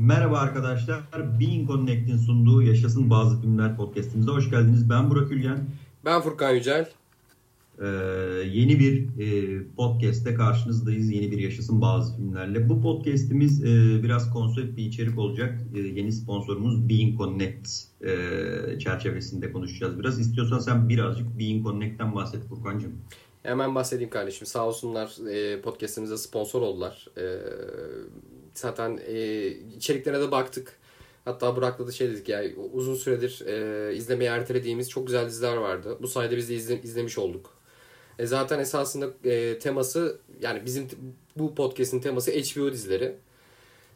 [0.00, 1.00] Merhaba arkadaşlar.
[1.40, 4.90] Being Connect'in sunduğu Yaşasın Bazı Filmler podcastimize hoş geldiniz.
[4.90, 5.66] Ben Burak Ülgen.
[6.04, 6.88] Ben Furkan Yücel.
[7.78, 7.86] Ee,
[8.52, 11.10] yeni bir e, podcast'te karşınızdayız.
[11.10, 12.68] Yeni bir Yaşasın Bazı Filmlerle.
[12.68, 15.60] Bu podcast'imiz e, biraz konsept bir içerik olacak.
[15.74, 17.68] E, yeni sponsorumuz Being Connect
[18.00, 20.20] e, çerçevesinde konuşacağız biraz.
[20.20, 22.92] İstiyorsan sen birazcık Being Connect'ten bahset Furkan'cığım.
[23.42, 24.46] Hemen bahsedeyim kardeşim.
[24.46, 27.06] Sağ olsunlar e, podcast'imize sponsor oldular.
[27.16, 27.24] E,
[28.58, 29.46] zaten e,
[29.76, 30.78] içeriklere de baktık.
[31.24, 32.42] Hatta Burak'la da şey dedik ya
[32.72, 35.98] uzun süredir e, izlemeye ertelediğimiz çok güzel diziler vardı.
[36.02, 37.58] Bu sayede biz de izle, izlemiş olduk.
[38.18, 40.88] E, zaten esasında e, teması yani bizim
[41.36, 43.16] bu podcast'in teması HBO dizileri.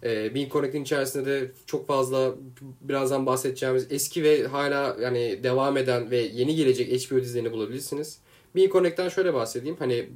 [0.02, 2.34] E, Bean Connect'in içerisinde de çok fazla
[2.80, 8.18] birazdan bahsedeceğimiz eski ve hala yani devam eden ve yeni gelecek HBO dizilerini bulabilirsiniz.
[8.56, 9.76] Bean Connect'ten şöyle bahsedeyim.
[9.79, 10.09] Hani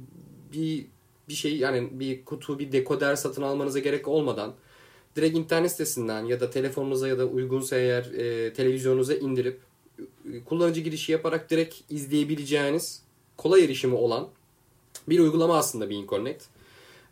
[0.53, 0.85] bir
[1.29, 4.53] bir şey yani bir kutu bir dekoder satın almanıza gerek olmadan
[5.15, 9.59] direkt internet sitesinden ya da telefonunuza ya da uygunsa eğer e, televizyonunuza indirip
[9.99, 13.01] e, kullanıcı girişi yaparak direkt izleyebileceğiniz
[13.37, 14.27] kolay erişimi olan
[15.09, 16.43] bir uygulama aslında Bean Connect.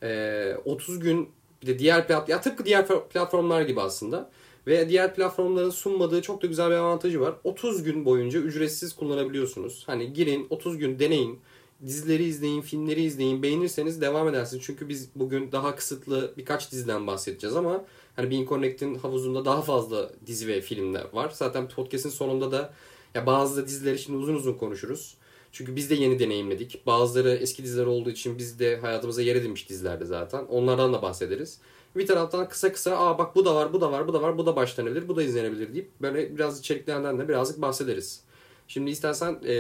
[0.03, 1.30] E, 30 gün
[1.61, 4.30] bir de diğer platform ya tıpkı diğer platformlar gibi aslında
[4.67, 7.36] ve diğer platformların sunmadığı çok da güzel bir avantajı var.
[7.43, 9.83] 30 gün boyunca ücretsiz kullanabiliyorsunuz.
[9.86, 11.39] Hani girin 30 gün deneyin
[11.85, 13.43] dizileri izleyin, filmleri izleyin.
[13.43, 14.63] Beğenirseniz devam edersiniz.
[14.65, 20.11] Çünkü biz bugün daha kısıtlı birkaç diziden bahsedeceğiz ama hani Bean Connect'in havuzunda daha fazla
[20.25, 21.31] dizi ve filmler var.
[21.33, 22.73] Zaten podcast'in sonunda da
[23.15, 25.17] ya bazı dizileri şimdi uzun uzun konuşuruz.
[25.51, 26.85] Çünkü biz de yeni deneyimledik.
[26.85, 30.45] Bazıları eski diziler olduğu için biz de hayatımıza yer edinmiş dizilerde zaten.
[30.45, 31.59] Onlardan da bahsederiz.
[31.95, 34.37] Bir taraftan kısa kısa aa bak bu da var, bu da var, bu da var,
[34.37, 38.21] bu da başlanabilir, bu da izlenebilir deyip böyle biraz içeriklerden de birazcık bahsederiz.
[38.67, 39.53] Şimdi istersen ee,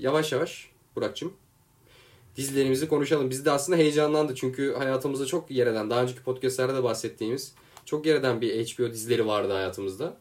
[0.00, 1.32] yavaş yavaş Burak'cığım
[2.36, 3.30] dizilerimizi konuşalım.
[3.30, 8.06] Biz de aslında heyecanlandı çünkü hayatımızda çok yer eden, daha önceki podcastlerde de bahsettiğimiz çok
[8.06, 10.16] yer eden bir HBO dizileri vardı hayatımızda.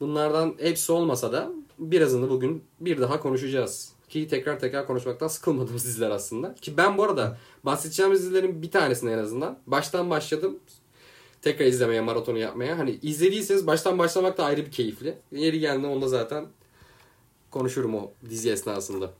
[0.00, 3.92] Bunlardan hepsi olmasa da birazını bugün bir daha konuşacağız.
[4.08, 6.54] Ki tekrar tekrar konuşmaktan sıkılmadığımız diziler aslında.
[6.54, 10.58] Ki ben bu arada bahsedeceğimiz dizilerin bir tanesini en azından baştan başladım.
[11.42, 12.78] Tekrar izlemeye, maratonu yapmaya.
[12.78, 15.18] Hani izlediyseniz baştan başlamak da ayrı bir keyifli.
[15.32, 16.46] Yeri geldiğinde onda zaten
[17.50, 19.12] konuşurum o dizi esnasında.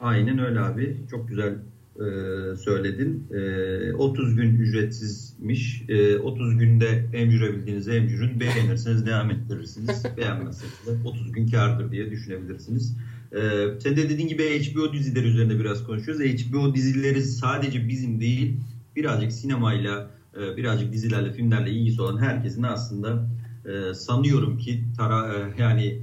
[0.00, 0.96] Aynen öyle abi.
[1.10, 1.54] Çok güzel
[1.96, 3.26] e, söyledin.
[3.30, 5.82] E, 30 gün ücretsizmiş.
[5.88, 8.40] E, 30 günde emcürebildiğinizi emcürün.
[8.40, 10.04] Beğenirseniz devam ettirirsiniz.
[10.16, 12.96] Beğenmezseniz de 30 gün kardır diye düşünebilirsiniz.
[13.32, 13.40] E,
[13.80, 16.22] sen de dediğin gibi HBO dizileri üzerinde biraz konuşuyoruz.
[16.24, 18.56] HBO dizileri sadece bizim değil
[18.96, 23.28] birazcık sinemayla e, birazcık dizilerle filmlerle ilgisi olan herkesin aslında
[23.66, 26.02] e, sanıyorum ki tara, e, yani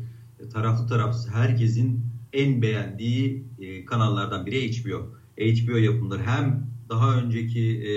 [0.53, 5.11] taraflı tarafsız herkesin en beğendiği e, kanallardan biri HBO.
[5.37, 7.93] HBO yapımları hem daha önceki e,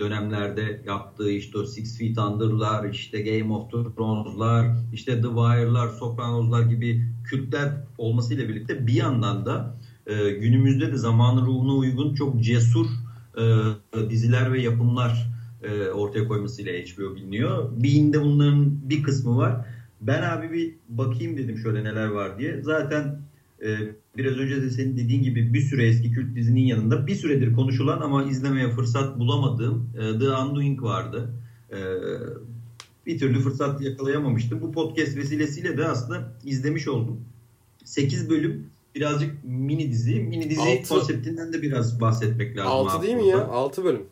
[0.00, 6.62] dönemlerde yaptığı işte o Six Feet Under'lar, işte Game of Thrones'lar, işte The Wire'lar, Sopranos'lar
[6.62, 9.76] gibi kültler olmasıyla birlikte bir yandan da
[10.06, 12.86] e, günümüzde de zamanın ruhuna uygun çok cesur
[14.10, 15.30] diziler ve yapımlar
[15.62, 17.70] e, ortaya koymasıyla HBO biliniyor.
[17.82, 19.66] Bean'de bunların bir kısmı var.
[20.00, 22.62] Ben abi bir bakayım dedim şöyle neler var diye.
[22.62, 23.19] Zaten
[24.16, 28.00] biraz önce de senin dediğin gibi bir süre eski kült dizinin yanında bir süredir konuşulan
[28.00, 31.34] ama izlemeye fırsat bulamadığım e, The Undoing vardı.
[31.72, 31.78] E,
[33.06, 34.60] bir türlü fırsat yakalayamamıştım.
[34.60, 37.20] Bu podcast vesilesiyle de aslında izlemiş oldum.
[37.84, 40.20] 8 bölüm birazcık mini dizi.
[40.20, 40.88] Mini dizi Altı.
[40.88, 42.72] konseptinden de biraz bahsetmek lazım.
[42.72, 43.48] 6 değil mi ya?
[43.48, 44.02] 6 bölüm.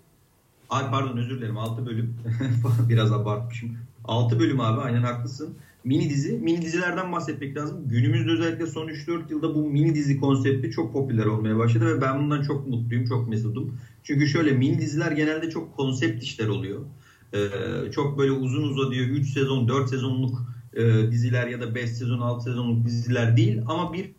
[0.70, 2.14] Ay pardon özür dilerim 6 bölüm.
[2.88, 3.76] biraz abartmışım.
[4.04, 6.32] 6 bölüm abi aynen haklısın mini dizi.
[6.32, 7.88] Mini dizilerden bahsetmek lazım.
[7.88, 12.18] Günümüzde özellikle son 3-4 yılda bu mini dizi konsepti çok popüler olmaya başladı ve ben
[12.18, 13.78] bundan çok mutluyum, çok mesudum.
[14.02, 16.80] Çünkü şöyle mini diziler genelde çok konsept işler oluyor.
[17.34, 17.38] Ee,
[17.92, 20.42] çok böyle uzun uzadığı 3 sezon, 4 sezonluk
[20.74, 24.10] e, diziler ya da 5 sezon, 6 sezonluk diziler değil ama bir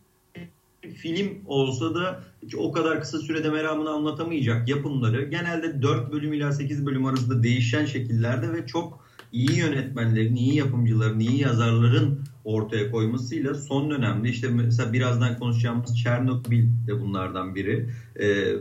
[0.94, 2.24] film olsa da
[2.56, 7.84] o kadar kısa sürede meramını anlatamayacak yapımları genelde 4 bölüm ila 8 bölüm arasında değişen
[7.84, 14.92] şekillerde ve çok iyi yönetmenlerin, iyi yapımcıların, iyi yazarların ortaya koymasıyla son dönemde işte mesela
[14.92, 17.86] birazdan konuşacağımız Çernobil de bunlardan biri.
[18.20, 18.52] Ee,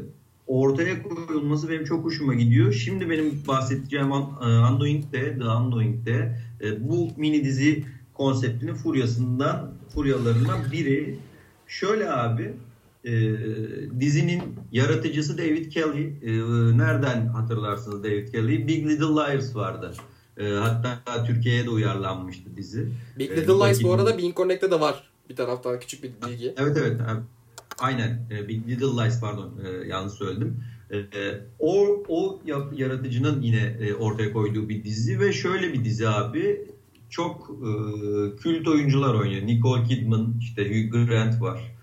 [0.48, 2.74] ortaya koyulması benim çok hoşuma gidiyor.
[2.74, 7.84] Şimdi benim bahsedeceğim Undoing'de, The Undoing'de e, bu mini dizi
[8.14, 11.16] konseptinin furyasından, furyalarından biri.
[11.68, 12.54] Şöyle abi,
[13.06, 13.12] e,
[14.00, 14.42] dizinin
[14.72, 16.14] yaratıcısı David Kelly.
[16.22, 16.32] E,
[16.78, 18.68] nereden hatırlarsınız David Kelly'yi?
[18.68, 19.94] Big Little Liars vardı.
[20.40, 22.90] E, hatta Türkiye'ye de uyarlanmıştı dizi.
[23.20, 25.10] Big ee, Little e, Lies bu arada Bean Connect'te de var.
[25.30, 26.54] Bir taraftan küçük bir bilgi.
[26.58, 27.02] Evet evet.
[27.80, 28.28] Aynen.
[28.32, 30.64] E, Big Little Lies pardon e, yanlış söyledim.
[31.60, 32.42] O o
[32.76, 36.68] yaratıcının yine e, ortaya koyduğu bir dizi ve şöyle bir dizi abi
[37.10, 37.72] çok e,
[38.36, 39.48] kült oyuncular oynuyor.
[39.48, 41.76] Nicole Kidman, işte Hugh Grant var.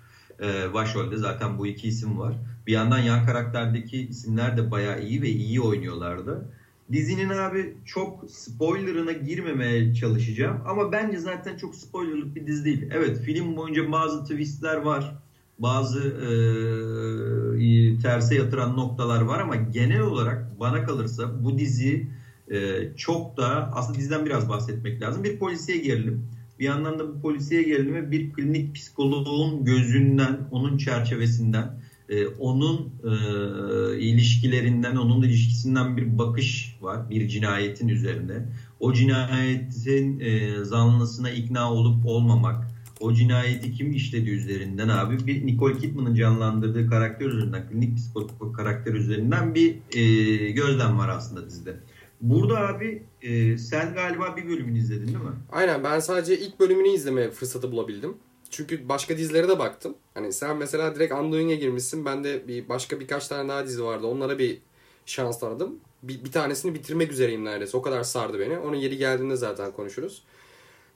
[0.74, 2.34] Başrolde zaten bu iki isim var.
[2.66, 6.48] Bir yandan yan karakterdeki isimler de bayağı iyi ve iyi oynuyorlardı.
[6.92, 10.60] Dizinin abi çok spoilerına girmemeye çalışacağım.
[10.66, 12.88] Ama bence zaten çok spoilerlık bir dizi değil.
[12.90, 15.18] Evet film boyunca bazı twistler var.
[15.58, 22.06] Bazı e, terse yatıran noktalar var ama genel olarak bana kalırsa bu dizi
[22.50, 25.24] e, çok da aslında diziden biraz bahsetmek lazım.
[25.24, 26.26] Bir polisiye gerilim.
[26.58, 33.98] Bir yandan da bu polisiye gerilimi bir klinik psikoloğun gözünden, onun çerçevesinden, e, onun e,
[33.98, 38.48] ilişkilerinden, onun ilişkisinden bir bakış var bir cinayetin üzerinde.
[38.80, 45.78] O cinayetin e, zanlısına ikna olup olmamak, o cinayeti kim işledi üzerinden abi bir Nicole
[45.78, 51.76] Kidman'ın canlandırdığı karakter üzerinden, klinik psikolog karakter üzerinden bir e, gözlem var aslında dizide.
[52.20, 55.30] Burada abi e, sen galiba bir bölümünü izledin değil mi?
[55.52, 58.14] Aynen ben sadece ilk bölümünü izleme fırsatı bulabildim.
[58.50, 59.94] Çünkü başka dizilere de baktım.
[60.14, 62.04] Hani sen mesela direkt Undoing'e girmişsin.
[62.04, 64.06] Ben de bir başka birkaç tane daha dizi vardı.
[64.06, 64.58] Onlara bir
[65.06, 65.80] şans aradım.
[66.02, 67.76] Bir, bir tanesini bitirmek üzereyim neredeyse.
[67.76, 68.58] O kadar sardı beni.
[68.58, 70.22] Onun yeri geldiğinde zaten konuşuruz.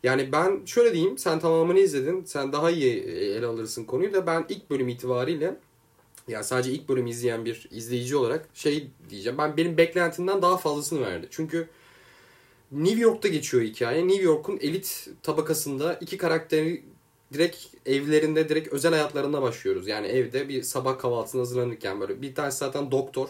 [0.02, 1.18] Yani ben şöyle diyeyim.
[1.18, 2.24] Sen tamamını izledin.
[2.24, 5.56] Sen daha iyi ele alırsın konuyu da ben ilk bölüm itibariyle
[6.28, 9.38] yani sadece ilk bölümü izleyen bir izleyici olarak şey diyeceğim.
[9.38, 11.28] Ben benim beklentimden daha fazlasını verdi.
[11.30, 11.68] Çünkü
[12.72, 14.08] New York'ta geçiyor hikaye.
[14.08, 16.82] New York'un elit tabakasında iki karakteri
[17.32, 17.56] direkt
[17.86, 19.88] evlerinde, direkt özel hayatlarında başlıyoruz.
[19.88, 23.28] Yani evde bir sabah kahvaltısına hazırlanırken böyle bir tanesi zaten doktor.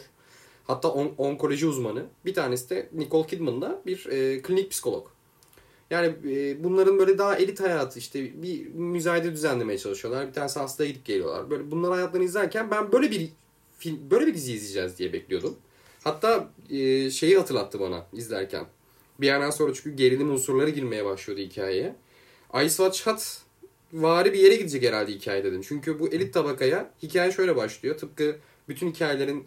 [0.67, 2.07] Hatta on, onkoloji uzmanı.
[2.25, 5.07] Bir tanesi de Nicole Kidman'da bir e, klinik psikolog.
[5.91, 10.29] Yani e, bunların böyle daha elit hayatı işte bir müzayede düzenlemeye çalışıyorlar.
[10.29, 11.51] Bir tanesi hastaya gidip geliyorlar.
[11.51, 13.29] Böyle bunların hayatlarını izlerken ben böyle bir
[13.79, 15.57] film, böyle bir dizi izleyeceğiz diye bekliyordum.
[16.05, 18.67] Hatta e, şeyi hatırlattı bana izlerken.
[19.21, 21.97] Bir yerden sonra çünkü gerilim unsurları girmeye başlıyordu hikayeye.
[22.55, 23.39] Ice Watch Hut
[23.93, 25.63] vari bir yere gidecek herhalde hikaye dedim.
[25.69, 27.99] Çünkü bu elit tabakaya hikaye şöyle başlıyor.
[27.99, 28.37] Tıpkı
[28.69, 29.47] bütün hikayelerin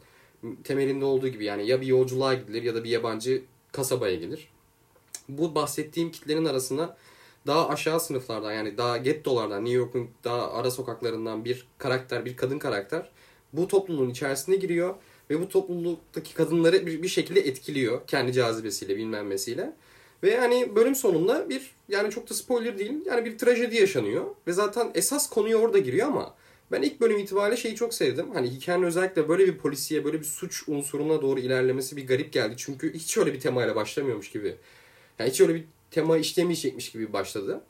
[0.64, 3.42] temelinde olduğu gibi yani ya bir yolculuğa gidilir ya da bir yabancı
[3.72, 4.54] kasabaya gelir
[5.30, 6.98] bu bahsettiğim kitlerin arasına
[7.48, 12.60] daha aşağı sınıflardan yani daha gettolardan New York'un daha ara sokaklarından bir karakter, bir kadın
[12.60, 13.10] karakter
[13.54, 14.96] bu topluluğun içerisine giriyor
[15.30, 19.74] ve bu topluluktaki kadınları bir, bir şekilde etkiliyor kendi cazibesiyle bilmem nesiyle.
[20.24, 24.54] Ve yani bölüm sonunda bir yani çok da spoiler değil yani bir trajedi yaşanıyor ve
[24.54, 26.36] zaten esas konuya orada giriyor ama
[26.72, 28.32] ben ilk bölüm itibariyle şeyi çok sevdim.
[28.34, 32.54] Hani hikayenin özellikle böyle bir polisiye, böyle bir suç unsuruna doğru ilerlemesi bir garip geldi.
[32.58, 34.56] Çünkü hiç öyle bir temayla başlamıyormuş gibi
[35.20, 37.62] yani hiç öyle bir tema işlemeyecekmiş gibi başladı.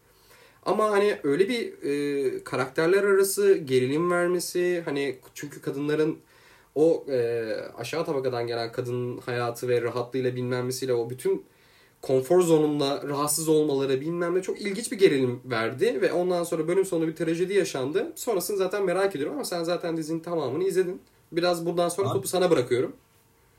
[0.65, 6.17] Ama hani öyle bir e, karakterler arası gerilim vermesi hani çünkü kadınların
[6.75, 7.45] o e,
[7.77, 11.45] aşağı tabakadan gelen kadın hayatı ve rahatlığıyla bilmemesiyle o bütün
[12.03, 16.85] konfor zonunda rahatsız olmaları bilmem ne çok ilginç bir gerilim verdi ve ondan sonra bölüm
[16.85, 18.11] sonu bir trajedi yaşandı.
[18.15, 21.01] Sonrasını zaten merak ediyorum ama sen zaten dizinin tamamını izledin.
[21.31, 22.91] Biraz buradan sonra topu sana bırakıyorum.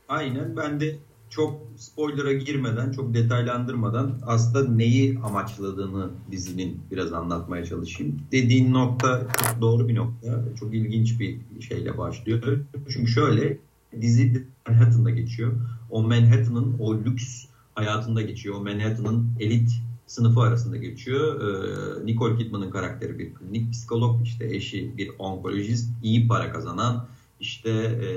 [0.08, 0.96] Aynen ben de
[1.31, 8.20] çok spoiler'a girmeden, çok detaylandırmadan aslında neyi amaçladığını dizinin biraz anlatmaya çalışayım.
[8.32, 10.44] Dediğin nokta çok doğru bir nokta.
[10.61, 12.58] Çok ilginç bir şeyle başlıyor.
[12.88, 13.58] Çünkü şöyle
[14.00, 15.52] dizi Manhattan'da geçiyor.
[15.91, 18.61] O Manhattan'ın o lüks hayatında geçiyor.
[18.61, 19.71] Manhattan'ın elit
[20.06, 21.41] sınıfı arasında geçiyor.
[21.41, 27.06] Ee, Nicole Kidman'ın karakteri bir klinik psikolog, işte eşi bir onkolojist, iyi para kazanan,
[27.41, 28.08] işte e,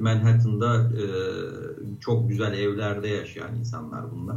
[0.00, 1.04] Manhattan'da e,
[2.00, 4.36] çok güzel evlerde yaşayan insanlar bunlar.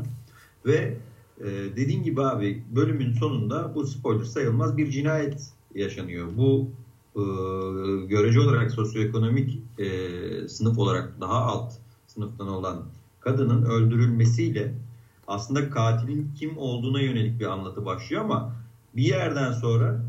[0.66, 0.98] Ve
[1.40, 1.46] e,
[1.76, 6.28] dediğin gibi abi bölümün sonunda bu spoiler sayılmaz bir cinayet yaşanıyor.
[6.38, 6.70] Bu
[7.16, 7.24] e,
[8.06, 9.88] görece olarak sosyoekonomik e,
[10.48, 11.74] sınıf olarak daha alt
[12.08, 12.86] sınıftan olan
[13.26, 14.74] kadının öldürülmesiyle
[15.28, 18.56] aslında katilin kim olduğuna yönelik bir anlatı başlıyor ama
[18.96, 20.02] bir yerden sonra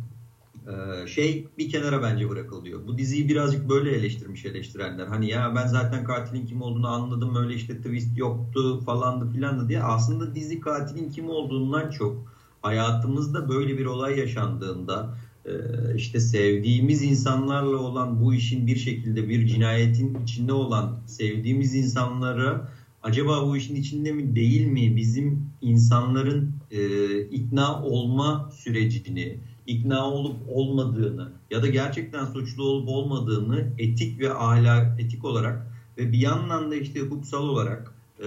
[0.67, 2.87] ee, şey bir kenara bence bırakılıyor.
[2.87, 5.07] Bu diziyi birazcık böyle eleştirmiş eleştirenler.
[5.07, 9.83] Hani ya ben zaten katilin kim olduğunu anladım öyle işte twist yoktu falandı filandı diye.
[9.83, 12.17] Aslında dizi katilin kim olduğundan çok
[12.63, 15.53] hayatımızda böyle bir olay yaşandığında e,
[15.97, 22.69] işte sevdiğimiz insanlarla olan bu işin bir şekilde bir cinayetin içinde olan sevdiğimiz insanlara
[23.07, 24.97] acaba bu işin içinde mi değil mi?
[24.97, 33.67] Bizim insanların e, ikna olma sürecini ikna olup olmadığını ya da gerçekten suçlu olup olmadığını
[33.79, 35.67] etik ve ahlak etik olarak
[35.99, 38.27] ve bir yandan da işte hukuksal olarak e,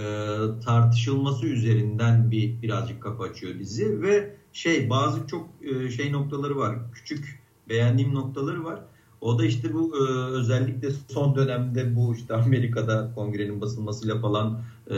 [0.65, 6.75] tartışılması üzerinden bir birazcık kapı açıyor dizi ve şey bazı çok e, şey noktaları var
[6.93, 8.79] küçük beğendiğim noktaları var
[9.21, 14.95] O da işte bu e, özellikle son dönemde bu işte Amerika'da kongrenin basılmasıyla falan e,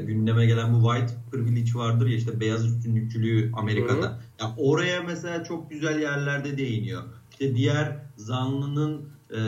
[0.00, 4.06] gündeme gelen bu white privilege vardır ya işte beyaz üstünlükçülüğü Amerika'da.
[4.06, 4.18] Hı.
[4.40, 7.02] Ya oraya mesela çok güzel yerlerde değiniyor.
[7.30, 9.40] İşte diğer zanlının e,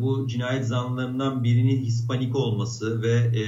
[0.00, 3.44] bu cinayet zanlılarından birinin Hispanik olması ve e,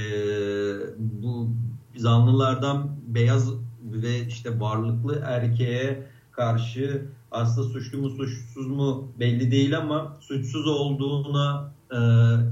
[0.97, 1.49] bu
[1.95, 3.53] zanlılardan beyaz
[3.83, 7.05] ve işte varlıklı erkeğe karşı
[7.35, 11.97] aslında suçlu mu suçsuz mu belli değil ama suçsuz olduğuna e,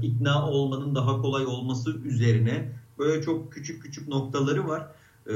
[0.06, 4.86] ikna olmanın daha kolay olması üzerine böyle çok küçük küçük noktaları var.
[5.26, 5.34] E,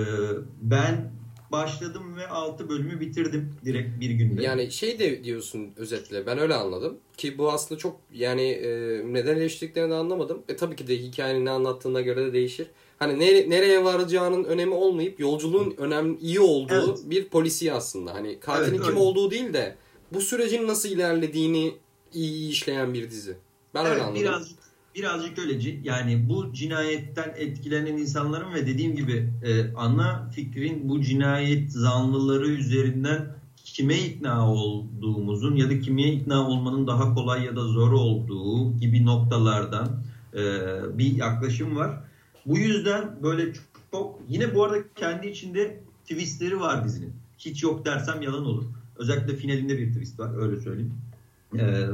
[0.62, 1.12] ben
[1.52, 4.42] başladım ve 6 bölümü bitirdim direkt bir günde.
[4.42, 8.68] Yani şey de diyorsun özetle ben öyle anladım ki bu aslında çok yani e,
[9.12, 10.42] neden eleştirdiklerini de anlamadım.
[10.48, 12.66] E tabii ki de hikayenin ne anlattığına göre de değişir.
[12.98, 16.98] Hani nere, nereye varacağının önemi olmayıp yolculuğun önemli iyi olduğu evet.
[17.04, 18.14] bir polisi aslında.
[18.14, 18.98] Hani katilin evet, kim öyle.
[18.98, 19.76] olduğu değil de
[20.12, 21.74] bu sürecin nasıl ilerlediğini
[22.12, 23.36] iyi işleyen bir dizi.
[23.74, 24.22] Ben evet, öyle anladım.
[24.22, 24.58] Birazcık
[24.94, 31.72] birazcık öyle yani bu cinayetten etkilenen insanların ve dediğim gibi e, ana fikrin bu cinayet
[31.72, 37.92] zanlıları üzerinden kime ikna olduğumuzun ya da kime ikna olmanın daha kolay ya da zor
[37.92, 40.02] olduğu gibi noktalardan
[40.34, 40.42] e,
[40.98, 42.00] bir yaklaşım var.
[42.46, 43.52] Bu yüzden böyle
[43.90, 47.12] çok yine bu arada kendi içinde twistleri var dizinin.
[47.38, 48.64] Hiç yok dersem yalan olur.
[48.96, 50.92] Özellikle finalinde bir twist var öyle söyleyeyim.
[51.58, 51.86] Ee,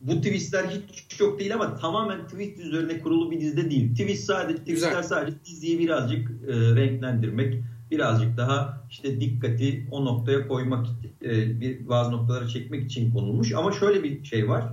[0.00, 3.90] bu twistler hiç yok değil ama tamamen twist üzerine kurulu bir dizide değil.
[3.90, 5.02] Twist sadece twistler Güzel.
[5.02, 10.86] sadece diziyi birazcık e, renklendirmek, birazcık daha işte dikkati o noktaya koymak,
[11.24, 13.52] e, bir bazı noktalara çekmek için konulmuş.
[13.52, 14.64] Ama şöyle bir şey var.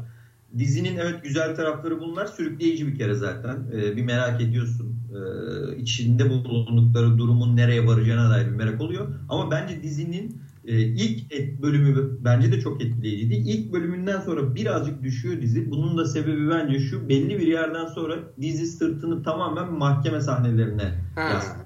[0.58, 2.26] Dizinin evet güzel tarafları bunlar.
[2.26, 3.66] Sürükleyici bir kere zaten.
[3.74, 4.95] E, bir merak ediyorsun.
[5.16, 9.08] E, içinde bulundukları durumun nereye varacağına dair bir merak oluyor.
[9.30, 13.34] Ama bence dizinin e, ilk et bölümü bence de çok etkileyiciydi.
[13.34, 15.72] İlk bölümünden sonra birazcık düşüyor dizi.
[15.72, 17.10] Bunun da sebebi bence şu.
[17.10, 21.66] Belli bir yerden sonra dizi sırtını tamamen mahkeme sahnelerine yaslıyor.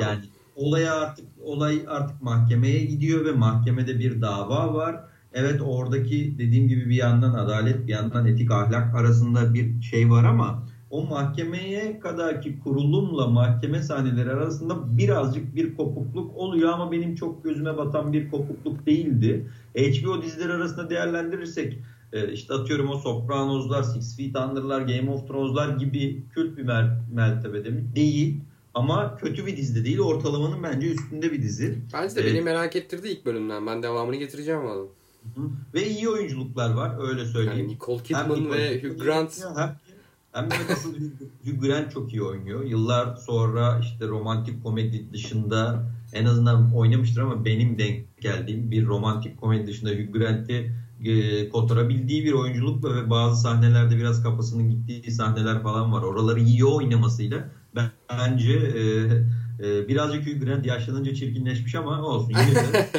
[0.00, 0.20] Yani
[0.56, 5.00] olaya artık olay artık mahkemeye gidiyor ve mahkemede bir dava var.
[5.34, 10.24] Evet oradaki dediğim gibi bir yandan adalet bir yandan etik ahlak arasında bir şey var
[10.24, 10.62] ama
[10.92, 17.76] o mahkemeye kadarki kurulumla mahkeme sahneleri arasında birazcık bir kopukluk oluyor ama benim çok gözüme
[17.76, 19.46] batan bir kopukluk değildi.
[19.74, 21.78] HBO dizileri arasında değerlendirirsek
[22.12, 26.64] e, işte atıyorum o Sopranos'lar, Six Feet Under'lar, Game of Thrones'lar gibi kült bir
[27.12, 27.84] mertebede mi?
[27.96, 28.40] Değil.
[28.74, 29.98] Ama kötü bir dizi de değil.
[29.98, 31.78] Ortalamanın bence üstünde bir dizi.
[31.92, 33.66] Bence de ee, beni merak ettirdi ilk bölümden.
[33.66, 34.86] Ben devamını getireceğim valla.
[35.74, 37.58] Ve iyi oyunculuklar var öyle söyleyeyim.
[37.58, 39.44] Yani Nicole Kidman ve Hugh Grant.
[39.56, 39.76] Hem
[40.32, 40.94] hem de asıl
[41.44, 42.64] Hugh Grant çok iyi oynuyor.
[42.64, 49.40] Yıllar sonra işte romantik komedi dışında en azından oynamıştır ama benim denk geldiğim bir romantik
[49.40, 50.72] komedi dışında Hugh Grant'i
[51.04, 56.02] e, kotarabildiği bir oyunculukla ve bazı sahnelerde biraz kafasının gittiği sahneler falan var.
[56.02, 57.48] Oraları iyi oynamasıyla
[58.10, 58.82] bence e,
[59.62, 62.28] e, birazcık Hugh Grant yaşlanınca çirkinleşmiş ama olsun.
[62.30, 62.90] Yine de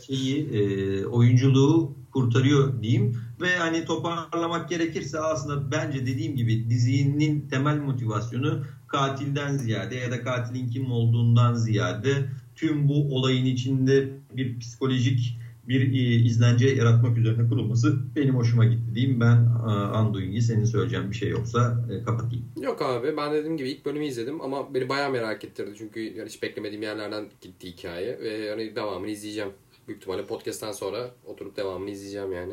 [0.06, 3.16] şeyi, e, oyunculuğu kurtarıyor diyeyim.
[3.40, 10.22] Ve hani toparlamak gerekirse aslında bence dediğim gibi dizinin temel motivasyonu katilden ziyade ya da
[10.22, 17.48] katilin kim olduğundan ziyade tüm bu olayın içinde bir psikolojik bir e, izlence yaratmak üzerine
[17.48, 19.20] kurulması benim hoşuma gitti diyeyim.
[19.20, 22.44] Ben e, Anduin'i senin söyleyeceğin bir şey yoksa e, kapatayım.
[22.62, 25.70] Yok abi ben dediğim gibi ilk bölümü izledim ama beni bayağı merak ettirdi.
[25.78, 29.50] Çünkü yani hiç beklemediğim yerlerden gitti hikaye ve hani devamını izleyeceğim.
[29.88, 32.52] Büyük ihtimalle podcast'tan sonra oturup devamını izleyeceğim yani.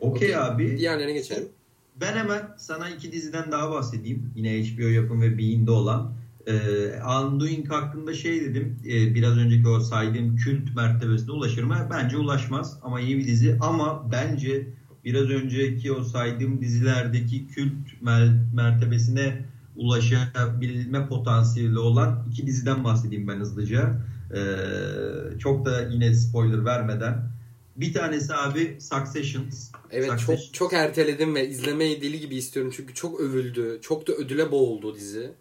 [0.00, 0.78] Okey abi.
[0.78, 1.48] Diğerlerine geçelim.
[2.00, 4.30] Ben hemen sana iki diziden daha bahsedeyim.
[4.36, 6.12] Yine HBO yapım ve Bean'de olan.
[6.46, 6.52] Ee,
[7.02, 8.78] Undoing hakkında şey dedim.
[8.86, 11.88] E, biraz önceki o saydığım kült mertebesine ulaşır mı?
[11.90, 13.58] Bence ulaşmaz ama iyi bir dizi.
[13.60, 14.66] Ama bence
[15.04, 18.02] biraz önceki o saydığım dizilerdeki kült
[18.52, 19.44] mertebesine
[19.76, 24.00] ulaşabilme potansiyeli olan iki diziden bahsedeyim ben hızlıca.
[24.34, 27.30] Ee, çok da yine spoiler vermeden.
[27.76, 29.44] Bir tanesi abi Succession.
[29.90, 30.36] Evet Succession.
[30.36, 33.78] çok çok erteledim ve izlemeyi deli gibi istiyorum çünkü çok övüldü.
[33.82, 35.32] Çok da ödüle boğuldu dizi.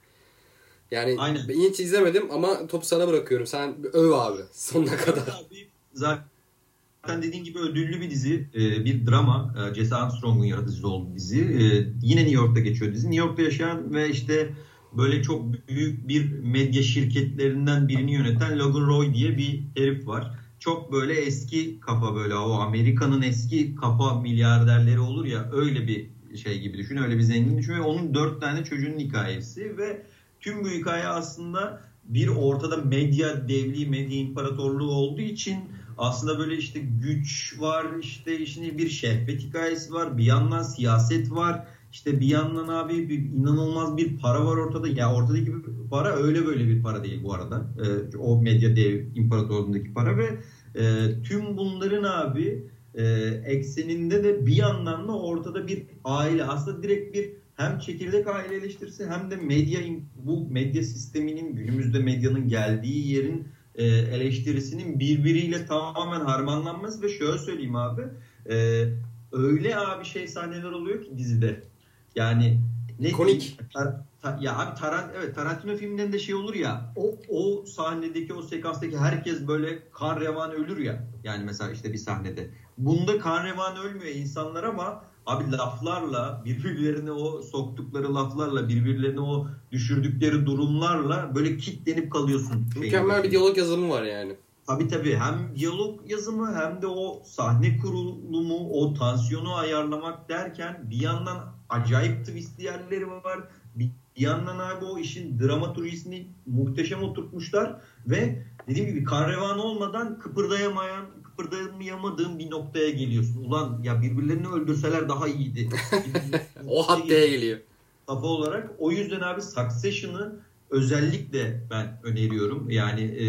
[0.91, 1.41] Yani Aynen.
[1.50, 3.48] ben hiç izlemedim ama topu sana bırakıyorum.
[3.48, 5.22] Sen öv abi sonuna kadar.
[5.22, 8.50] Abi, zaten dediğin gibi ödüllü bir dizi.
[8.55, 9.55] E, bir drama.
[9.72, 11.41] E, Jesse Armstrong'un yaratıcısı olduğu dizi.
[11.41, 11.63] E,
[12.01, 13.12] yine New York'ta geçiyor dizi.
[13.12, 14.50] New York'ta yaşayan ve işte
[14.93, 20.31] böyle çok büyük bir medya şirketlerinden birini yöneten Logan Roy diye bir herif var.
[20.60, 26.60] Çok böyle eski kafa böyle o Amerika'nın eski kafa milyarderleri olur ya öyle bir şey
[26.60, 26.98] gibi düşün.
[26.98, 30.05] Öyle bir zengin düşün ve onun dört tane çocuğun hikayesi ve
[30.39, 35.60] tüm bu hikaye aslında bir ortada medya devliği, medya imparatorluğu olduğu için
[35.98, 41.67] aslında böyle işte güç var işte işte bir şehvet hikayesi var bir yandan siyaset var
[41.91, 44.88] işte bir yandan abi bir, inanılmaz bir para var ortada.
[44.88, 47.67] Ya ortadaki bir para öyle böyle bir para değil bu arada.
[48.13, 50.39] Ee, o medya dev imparatorluğundaki para ve
[50.75, 52.63] e, tüm bunların abi
[52.96, 53.03] e,
[53.46, 59.05] ekseninde de bir yandan da ortada bir aile aslında direkt bir hem çekirdek aile eleştirisi
[59.05, 59.79] hem de medya
[60.15, 67.75] bu medya sisteminin günümüzde medyanın geldiği yerin e, eleştirisinin birbiriyle tamamen harmanlanması ve şöyle söyleyeyim
[67.75, 68.01] abi
[68.50, 68.86] e,
[69.31, 71.69] öyle abi şey sahneler oluyor ki dizide
[72.16, 72.60] yani
[73.00, 73.60] ne Konik.
[73.74, 78.42] Tar, tar, ya abi Tarant, evet Tarantino filmlerinde şey olur ya o o sahnedeki o
[78.42, 81.08] sekanstaki herkes böyle kan revan ölür ya.
[81.24, 82.50] Yani mesela işte bir sahnede.
[82.78, 90.46] Bunda kan revan ölmüyor insanlar ama abi laflarla birbirlerine o soktukları laflarla birbirlerine o düşürdükleri
[90.46, 92.70] durumlarla böyle kitlenip kalıyorsun.
[92.80, 94.36] Mükemmel bir diyalog yazımı var yani.
[94.68, 101.01] Tabi tabi hem diyalog yazımı hem de o sahne kurulumu, o tansiyonu ayarlamak derken bir
[101.01, 103.40] yandan acayip twistli yerleri var.
[103.76, 107.76] Bir yandan abi o işin dramaturjisini muhteşem oturtmuşlar
[108.08, 113.44] ve dediğim gibi kan olmadan kıpırdayamayan, kıpırdayamadığın bir noktaya geliyorsun.
[113.44, 115.70] Ulan ya birbirlerini öldürseler daha iyiydi.
[116.68, 117.60] o haddeye geliyor.
[118.08, 118.72] Kafa olarak.
[118.80, 120.36] O yüzden abi Succession'ı
[120.70, 122.70] özellikle ben öneriyorum.
[122.70, 123.28] Yani e,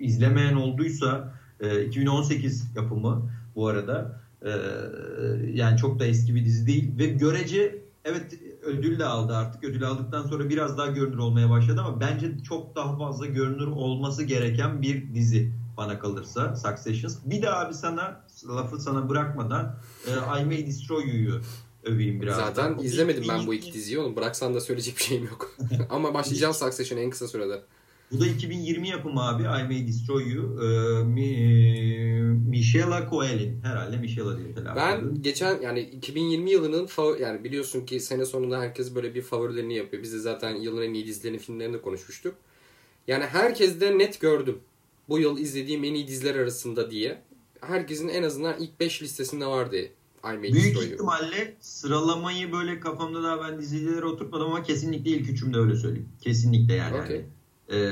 [0.00, 4.19] izlemeyen olduysa e, 2018 yapımı bu arada.
[4.42, 4.50] E,
[5.52, 9.64] yani çok da eski bir dizi değil ve görece evet ödül de aldı artık.
[9.64, 14.22] Ödül aldıktan sonra biraz daha görünür olmaya başladı ama bence çok daha fazla görünür olması
[14.24, 17.12] gereken bir dizi bana kalırsa Succession.
[17.24, 21.40] Bir de abi sana lafı sana bırakmadan e, I May Destroy You'yu
[21.84, 22.36] öveyim biraz.
[22.36, 24.16] Zaten izlemedim ben bu iki diziyi oğlum.
[24.16, 25.50] Bıraksan da söyleyecek bir şeyim yok.
[25.90, 27.62] ama başlayacağım Succession en kısa sürede.
[28.12, 29.42] Bu da 2020 yapımı abi.
[29.42, 30.64] I May Destroy You.
[30.64, 33.60] Ee, Mi, e, Michela Coel'in.
[33.62, 36.88] Herhalde Michela diye telaffuz Ben geçen yani 2020 yılının
[37.20, 40.02] yani biliyorsun ki sene sonunda herkes böyle bir favorilerini yapıyor.
[40.02, 42.34] Biz de zaten yılın en iyi dizilerini, filmlerini de konuşmuştuk.
[43.06, 44.58] Yani herkes de net gördüm.
[45.08, 47.22] Bu yıl izlediğim en iyi diziler arasında diye.
[47.60, 49.88] Herkesin en azından ilk 5 listesinde vardı I
[50.22, 50.92] May Büyük Destroy You.
[50.92, 56.08] ihtimalle sıralamayı böyle kafamda daha ben dizileri oturtmadım ama kesinlikle ilk üçümde öyle söyleyeyim.
[56.20, 56.96] Kesinlikle yani.
[56.96, 57.24] Okay.
[57.72, 57.90] Ee,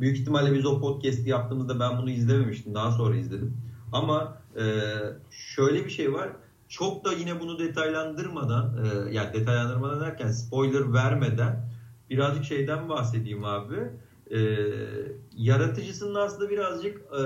[0.00, 2.74] büyük ihtimalle biz o podcast'i yaptığımızda ben bunu izlememiştim.
[2.74, 3.56] Daha sonra izledim.
[3.92, 4.64] Ama e,
[5.30, 6.28] şöyle bir şey var.
[6.68, 11.70] Çok da yine bunu detaylandırmadan, e, yani detaylandırmadan derken spoiler vermeden
[12.10, 13.76] birazcık şeyden bahsedeyim abi.
[14.30, 14.38] E,
[15.36, 17.22] yaratıcısının aslında birazcık e,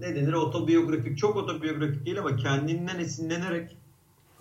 [0.00, 3.76] ne denir otobiyografik, çok otobiyografik değil ama kendinden esinlenerek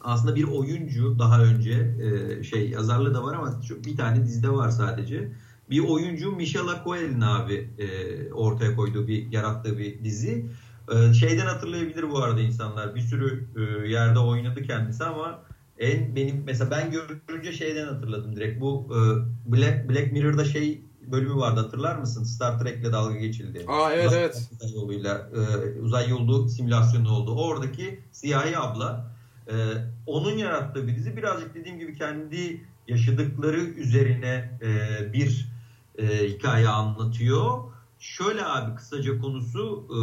[0.04, 4.70] aslında bir oyuncu daha önce e, şey yazarlığı da var ama bir tane dizide var
[4.70, 5.32] sadece
[5.70, 10.46] bir oyuncu Michelle Coel'in abi e, ortaya koyduğu bir yarattığı bir dizi.
[10.92, 12.96] E, şeyden hatırlayabilir bu arada insanlar.
[12.96, 15.44] Bir sürü e, yerde oynadı kendisi ama
[15.80, 18.62] en benim mesela ben görünce şeyden hatırladım direkt.
[18.62, 18.98] Bu e,
[19.52, 22.24] Black Black Mirror'da şey bölümü vardı hatırlar mısın?
[22.24, 23.66] Star Trek'le dalga geçildi.
[23.68, 24.50] Aa evet uzay evet.
[24.52, 27.36] Uzay yoluyla e, uzay yolu simülasyonu oldu.
[27.36, 29.12] Oradaki siyahi abla
[29.48, 29.54] e,
[30.06, 35.55] onun yarattığı bir dizi birazcık dediğim gibi kendi yaşadıkları üzerine e, bir
[35.98, 37.64] e, hikaye anlatıyor.
[38.00, 39.98] Şöyle abi kısaca konusu e,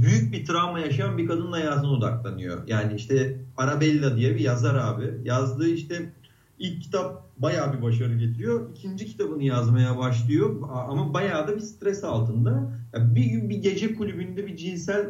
[0.00, 2.66] büyük bir travma yaşayan bir kadının hayatına odaklanıyor.
[2.66, 5.20] Yani işte Arabella diye bir yazar abi.
[5.24, 6.12] Yazdığı işte
[6.58, 8.70] ilk kitap bayağı bir başarı getiriyor.
[8.70, 10.56] İkinci kitabını yazmaya başlıyor
[10.88, 12.80] ama bayağı da bir stres altında.
[12.94, 15.06] Yani bir gün bir gece kulübünde bir cinsel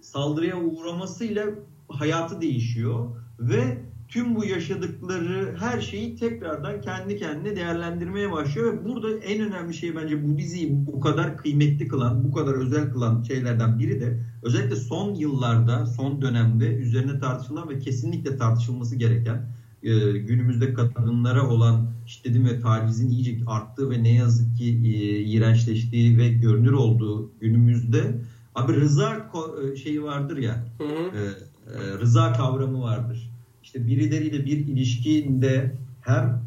[0.00, 1.46] saldırıya uğramasıyla
[1.88, 3.08] hayatı değişiyor
[3.40, 3.78] ve
[4.12, 9.96] tüm bu yaşadıkları her şeyi tekrardan kendi kendine değerlendirmeye başlıyor ve burada en önemli şey
[9.96, 14.76] bence bu diziyi bu kadar kıymetli kılan, bu kadar özel kılan şeylerden biri de özellikle
[14.76, 19.46] son yıllarda, son dönemde üzerine tartışılan ve kesinlikle tartışılması gereken
[19.82, 26.18] e, günümüzde kadınlara olan şiddetin ve tacizin iyice arttığı ve ne yazık ki e, iğrençleştiği
[26.18, 28.20] ve görünür olduğu günümüzde
[28.54, 29.30] abi rıza
[29.72, 32.00] e, şeyi vardır ya hı hı.
[32.00, 33.31] rıza kavramı vardır
[33.74, 36.42] işte birileriyle bir ilişkinde hem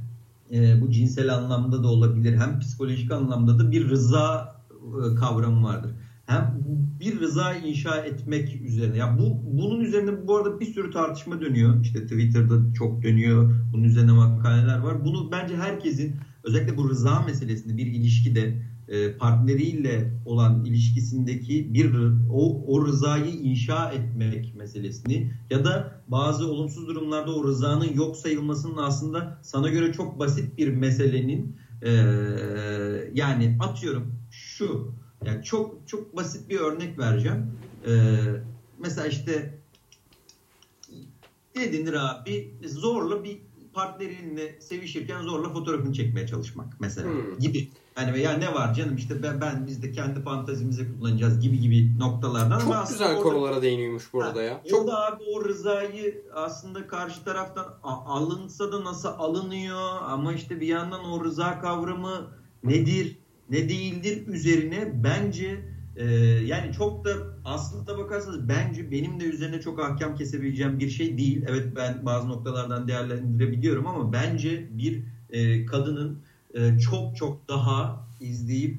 [0.52, 5.92] e, bu cinsel anlamda da olabilir hem psikolojik anlamda da bir rıza e, kavramı vardır.
[6.26, 6.64] Hem
[7.00, 8.98] bir rıza inşa etmek üzerine.
[8.98, 11.82] Ya bu bunun üzerine bu arada bir sürü tartışma dönüyor.
[11.82, 13.54] İşte Twitter'da çok dönüyor.
[13.74, 15.06] Bunun üzerine makaleler var.
[15.06, 18.62] Bunu bence herkesin özellikle bu rıza meselesinde bir ilişkide
[19.20, 21.96] partneriyle olan ilişkisindeki bir
[22.32, 28.78] o, o rızayı inşa etmek meselesini ya da bazı olumsuz durumlarda o rızanın yok sayılmasının
[28.78, 31.92] aslında sana göre çok basit bir meselenin e,
[33.14, 34.94] yani atıyorum şu
[35.26, 37.52] Yani çok çok basit bir örnek vereceğim.
[37.88, 37.92] Ee,
[38.80, 39.60] mesela işte
[41.56, 43.38] Edinir abi zorla bir
[43.74, 47.40] partnerinle sevişirken zorla fotoğrafını çekmeye çalışmak mesela hmm.
[47.40, 47.70] gibi.
[47.98, 52.00] Yani veya ne var canım işte ben, ben biz de kendi fantazimizi kullanacağız gibi gibi
[52.00, 52.60] noktalardan.
[52.60, 54.62] Çok Ama güzel orada, konulara değiniyormuş burada ha, ya.
[54.70, 54.88] Çok...
[54.88, 61.06] da abi o rızayı aslında karşı taraftan alınsa da nasıl alınıyor ama işte bir yandan
[61.06, 62.28] o rıza kavramı
[62.64, 63.18] nedir
[63.50, 66.06] ne değildir üzerine bence ee,
[66.46, 67.10] yani çok da
[67.46, 71.46] aslında bakarsanız bence benim de üzerine çok ahkam kesebileceğim bir şey değil.
[71.50, 76.20] Evet ben bazı noktalardan değerlendirebiliyorum ama bence bir e, kadının
[76.56, 78.78] e, çok çok daha izleyip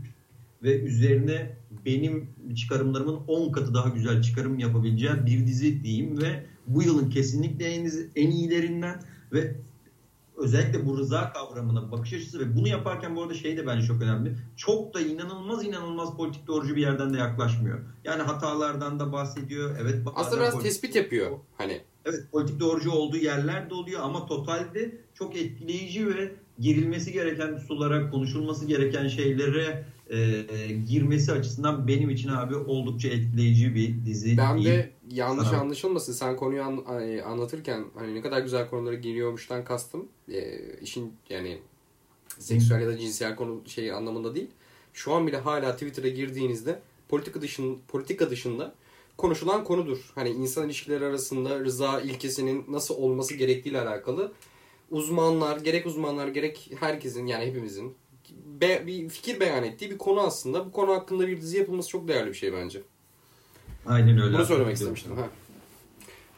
[0.63, 6.83] ve üzerine benim çıkarımlarımın 10 katı daha güzel çıkarım yapabileceği bir dizi diyeyim ve bu
[6.83, 9.57] yılın kesinlikle en, en iyilerinden ve
[10.37, 14.03] özellikle bu rıza kavramına bakış açısı ve bunu yaparken bu arada şey de bence çok
[14.03, 14.37] önemli.
[14.57, 17.79] Çok da inanılmaz inanılmaz politik doğrucu bir yerden de yaklaşmıyor.
[18.05, 19.77] Yani hatalardan da bahsediyor.
[19.81, 19.95] Evet.
[20.15, 20.71] Aslında biraz politik...
[20.71, 21.39] tespit yapıyor.
[21.59, 27.57] Hani Evet politik doğrucu olduğu yerler de oluyor ama totalde çok etkileyici ve girilmesi gereken
[27.57, 30.17] sulara, konuşulması gereken şeylere e,
[30.89, 34.37] girmesi açısından benim için abi oldukça etkileyici bir dizi.
[34.37, 35.61] Ben de yanlış Sana...
[35.61, 36.13] anlaşılmasın.
[36.13, 36.85] Sen konuyu an,
[37.25, 40.09] anlatırken hani ne kadar güzel konulara giriyormuştan kastım.
[40.33, 41.59] E, işin yani
[42.39, 44.51] seksüel ya da cinsel konu şey anlamında değil.
[44.93, 48.75] Şu an bile hala Twitter'a girdiğinizde politika dışında politika dışında
[49.17, 50.13] konuşulan konudur.
[50.15, 54.33] Hani insan ilişkileri arasında rıza ilkesinin nasıl olması gerektiğiyle alakalı
[54.91, 57.97] uzmanlar, gerek uzmanlar gerek herkesin yani hepimizin
[58.61, 60.67] be, bir fikir beyan ettiği bir konu aslında.
[60.67, 62.83] Bu konu hakkında bir dizi yapılması çok değerli bir şey bence.
[63.87, 64.37] Aynen öyle.
[64.37, 65.17] Bunu söylemek istemiştim.
[65.17, 65.29] Ha.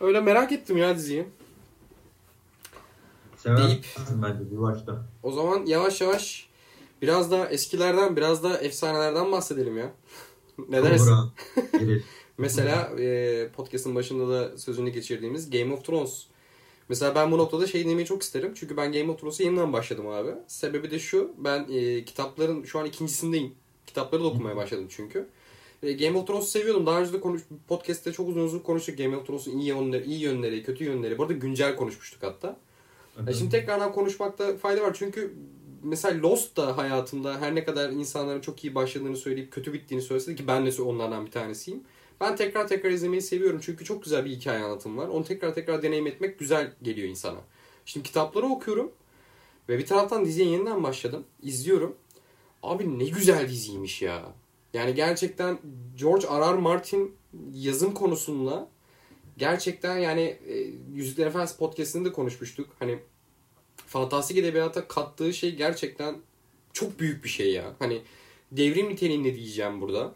[0.01, 1.27] Öyle merak ettim ya diziyi.
[3.45, 3.87] Deyip,
[4.23, 5.05] bence bir başta.
[5.23, 6.49] O zaman yavaş yavaş
[7.03, 9.93] biraz da eskilerden biraz da efsanelerden bahsedelim ya.
[10.69, 11.15] ne dersin?
[12.39, 16.27] Mesela e, podcast'ın başında da sözünü geçirdiğimiz Game of Thrones
[16.89, 18.53] Mesela ben bu noktada şey demeyi çok isterim.
[18.55, 20.31] Çünkü ben Game of Thrones'a yeniden başladım abi.
[20.47, 21.33] Sebebi de şu.
[21.39, 23.55] Ben e, kitapların şu an ikincisindeyim.
[23.87, 25.29] Kitapları da okumaya başladım çünkü.
[25.83, 26.87] E, Game of Thrones'u seviyordum.
[26.87, 30.21] Daha önce de konuş, podcast'te çok uzun uzun konuştuk Game of Thrones'un iyi yönleri, iyi
[30.21, 31.19] yönleri, kötü yönleri.
[31.19, 32.57] Bu arada güncel konuşmuştuk hatta.
[33.27, 34.95] E, şimdi tekrardan konuşmakta fayda var.
[34.99, 35.35] Çünkü
[35.83, 40.35] mesela Lost da hayatımda her ne kadar insanların çok iyi başladığını söyleyip kötü bittiğini söylese
[40.35, 41.83] ki ben de onlardan bir tanesiyim.
[42.21, 45.09] Ben tekrar tekrar izlemeyi seviyorum çünkü çok güzel bir hikaye anlatım var.
[45.09, 47.41] Onu tekrar tekrar deneyim etmek güzel geliyor insana.
[47.85, 48.93] Şimdi kitapları okuyorum
[49.69, 51.25] ve bir taraftan diziye yeniden başladım.
[51.43, 51.97] İzliyorum.
[52.63, 54.33] Abi ne güzel diziymiş ya.
[54.75, 55.59] Yani gerçekten
[55.97, 56.53] George R.
[56.53, 56.59] R.
[56.59, 57.17] Martin
[57.53, 58.69] yazım konusunda
[59.37, 60.55] gerçekten yani e,
[60.95, 62.69] Yüzükler Efendisi podcastinde de konuşmuştuk.
[62.79, 62.99] Hani
[63.87, 66.17] fantastik edebiyata kattığı şey gerçekten
[66.73, 67.75] çok büyük bir şey ya.
[67.79, 68.03] Hani
[68.53, 70.15] devrim niteliğinde diyeceğim burada.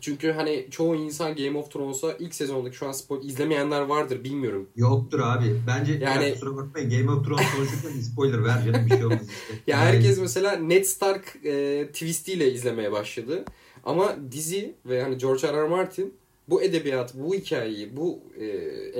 [0.00, 4.68] Çünkü hani çoğu insan Game of Thrones'a ilk sezondaki şu an spoil izlemeyenler vardır bilmiyorum.
[4.76, 5.56] Yoktur abi.
[5.66, 9.20] Bence yani ya kusura bakmayın Game of Thrones konuşurken spoiler ver canım bir şey olmaz
[9.22, 9.54] işte.
[9.66, 13.44] ya herkes mesela Ned Stark e, twistiyle izlemeye başladı.
[13.84, 15.52] Ama dizi ve hani George R.
[15.52, 15.68] R.
[15.68, 16.14] Martin
[16.48, 18.46] bu edebiyat, bu hikayeyi, bu e,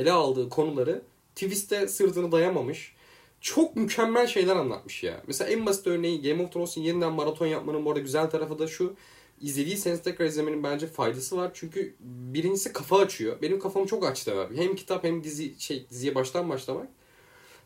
[0.01, 1.03] ele aldığı konuları
[1.35, 2.95] twist'e sırtını dayamamış.
[3.41, 5.23] Çok mükemmel şeyler anlatmış ya.
[5.27, 8.67] Mesela en basit örneği Game of Thrones'un yeniden maraton yapmanın bu arada güzel tarafı da
[8.67, 8.95] şu
[9.41, 11.51] izlediyseniz tekrar izlemenin bence faydası var.
[11.55, 13.43] Çünkü birincisi kafa açıyor.
[13.43, 14.57] Benim kafamı çok açtı abi.
[14.57, 16.89] Hem kitap hem dizi şey diziye baştan başlamak.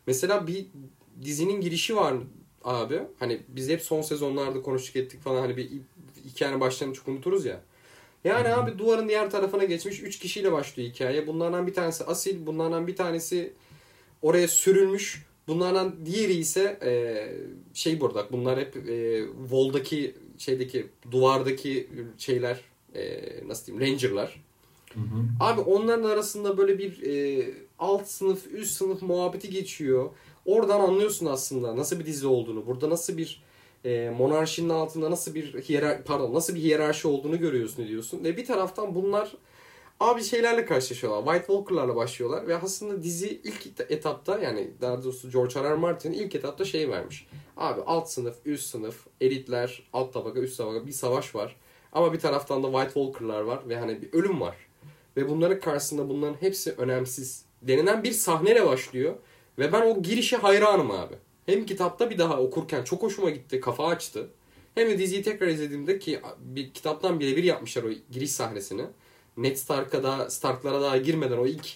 [0.07, 0.65] Mesela bir
[1.21, 2.15] dizinin girişi var
[2.63, 3.01] abi.
[3.19, 5.69] Hani biz hep son sezonlarda konuştuk ettik falan hani bir
[6.25, 7.61] hikayenin başlarını çok unuturuz ya.
[8.23, 8.59] Yani hmm.
[8.59, 11.27] abi duvarın diğer tarafına geçmiş 3 kişiyle başlıyor hikaye.
[11.27, 13.53] Bunlardan bir tanesi asil, bunlardan bir tanesi
[14.21, 15.25] oraya sürülmüş.
[15.47, 16.91] Bunlardan diğeri ise e,
[17.73, 18.27] şey burada.
[18.31, 22.61] Bunlar hep e, Vol'daki şeydeki duvardaki şeyler
[22.95, 24.43] e, nasıl diyeyim rangerlar.
[24.93, 25.25] Hı hı.
[25.39, 27.45] Abi onların arasında böyle bir e,
[27.79, 30.09] alt sınıf üst sınıf muhabbeti geçiyor.
[30.45, 32.65] Oradan anlıyorsun aslında nasıl bir dizi olduğunu.
[32.65, 33.43] Burada nasıl bir
[33.85, 38.23] e, monarşinin altında nasıl bir hiyerarşi pardon nasıl bir hiyerarşi olduğunu görüyorsun diyorsun.
[38.23, 39.31] Ve bir taraftan bunlar
[40.03, 41.23] abi şeylerle karşılaşıyorlar.
[41.23, 45.69] White Walker'larla başlıyorlar ve aslında dizi ilk etapta yani daha doğrusu George R.
[45.69, 45.73] R.
[45.73, 47.27] Martin ilk etapta şey vermiş.
[47.57, 51.55] Abi alt sınıf, üst sınıf, elitler, alt tabaka, üst tabaka bir savaş var.
[51.91, 54.57] Ama bir taraftan da White Walker'lar var ve hani bir ölüm var.
[55.17, 59.15] Ve bunların karşısında bunların hepsi önemsiz denilen bir sahneyle başlıyor.
[59.59, 61.15] Ve ben o girişe hayranım abi.
[61.45, 64.29] Hem kitapta bir daha okurken çok hoşuma gitti, kafa açtı.
[64.75, 68.83] Hem de diziyi tekrar izlediğimde ki bir kitaptan birebir yapmışlar o giriş sahnesini.
[69.37, 71.67] Ned Stark'a da Stark'lara daha girmeden o ilk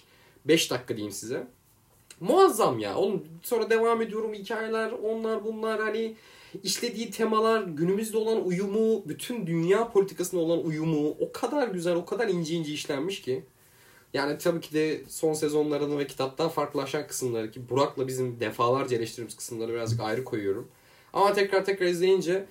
[0.45, 1.47] 5 dakika diyeyim size.
[2.19, 2.97] Muazzam ya.
[2.97, 6.15] Onun sonra devam ediyorum hikayeler onlar bunlar hani
[6.63, 12.27] işlediği temalar, günümüzde olan uyumu, bütün dünya politikasına olan uyumu o kadar güzel, o kadar
[12.27, 13.43] ince ince işlenmiş ki.
[14.13, 19.35] Yani tabii ki de son sezonlarını ve kitaptan farklılaşan kısımları ki Burak'la bizim defalarca eleştirdiğimiz
[19.35, 20.67] kısımları birazcık ayrı koyuyorum.
[21.13, 22.45] Ama tekrar tekrar izleyince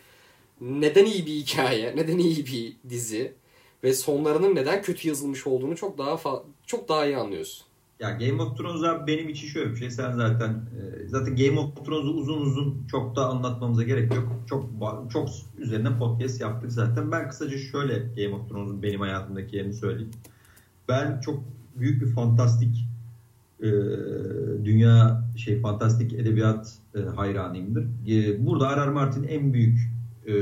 [0.60, 3.32] neden iyi bir hikaye, neden iyi bir dizi
[3.84, 6.18] ve sonlarının neden kötü yazılmış olduğunu çok daha
[6.66, 7.66] çok daha iyi anlıyorsun.
[8.00, 9.90] Ya Game of Thrones benim için şöyle bir şey.
[9.90, 14.28] Sen zaten e, zaten Game of Thrones'u uzun uzun çok da anlatmamıza gerek yok.
[14.48, 14.66] Çok
[15.12, 17.12] çok üzerine podcast yaptık zaten.
[17.12, 20.10] Ben kısaca şöyle Game of Thrones'un benim hayatımdaki yerini söyleyeyim.
[20.88, 21.42] Ben çok
[21.76, 22.86] büyük bir fantastik
[23.60, 23.66] e,
[24.64, 27.84] dünya şey fantastik edebiyat e, hayranıyımdır.
[28.08, 28.90] E, burada R.R.
[28.90, 29.78] Martin en büyük
[30.26, 30.32] e,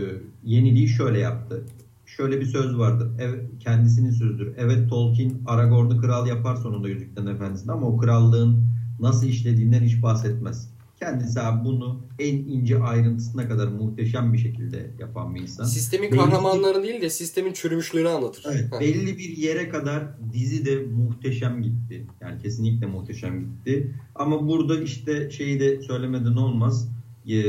[0.44, 1.64] yeniliği şöyle yaptı
[2.06, 3.08] şöyle bir söz vardır.
[3.18, 4.52] Evet, kendisinin sözüdür.
[4.56, 8.64] Evet Tolkien Aragorn'u kral yapar sonunda Yüzüklerin Efendisi'nde ama o krallığın
[9.00, 10.74] nasıl işlediğinden hiç bahsetmez.
[10.98, 15.64] Kendisi abi bunu en ince ayrıntısına kadar muhteşem bir şekilde yapan bir insan.
[15.64, 18.46] Sistemin belli kahramanlarını değil de sistemin çürümüşlüğünü anlatır.
[18.50, 22.06] Evet, belli bir yere kadar dizi de muhteşem gitti.
[22.20, 23.94] Yani kesinlikle muhteşem gitti.
[24.14, 26.88] Ama burada işte şeyi de söylemeden olmaz.
[27.28, 27.42] Ee,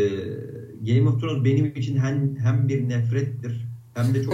[0.81, 4.33] Game of Thrones benim için hem, hem bir nefrettir hem de çok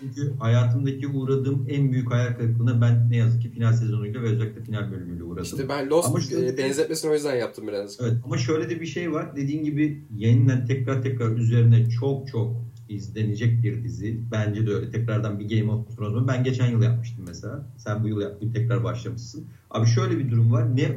[0.00, 4.62] Çünkü hayatımdaki uğradığım en büyük hayal kırıklığına ben ne yazık ki final sezonuyla ve özellikle
[4.64, 5.44] final bölümüyle uğradım.
[5.44, 7.98] İşte ben Lost ama şöyle, e, benzetmesini o yüzden yaptım biraz.
[8.00, 9.36] Evet ama şöyle de bir şey var.
[9.36, 14.20] Dediğin gibi yeniden tekrar tekrar üzerine çok çok izlenecek bir dizi.
[14.32, 14.90] Bence de öyle.
[14.90, 17.66] Tekrardan bir Game of Thrones'u ben geçen yıl yapmıştım mesela.
[17.76, 19.46] Sen bu yıl yaptın tekrar başlamışsın.
[19.70, 20.76] Abi şöyle bir durum var.
[20.76, 20.96] Ne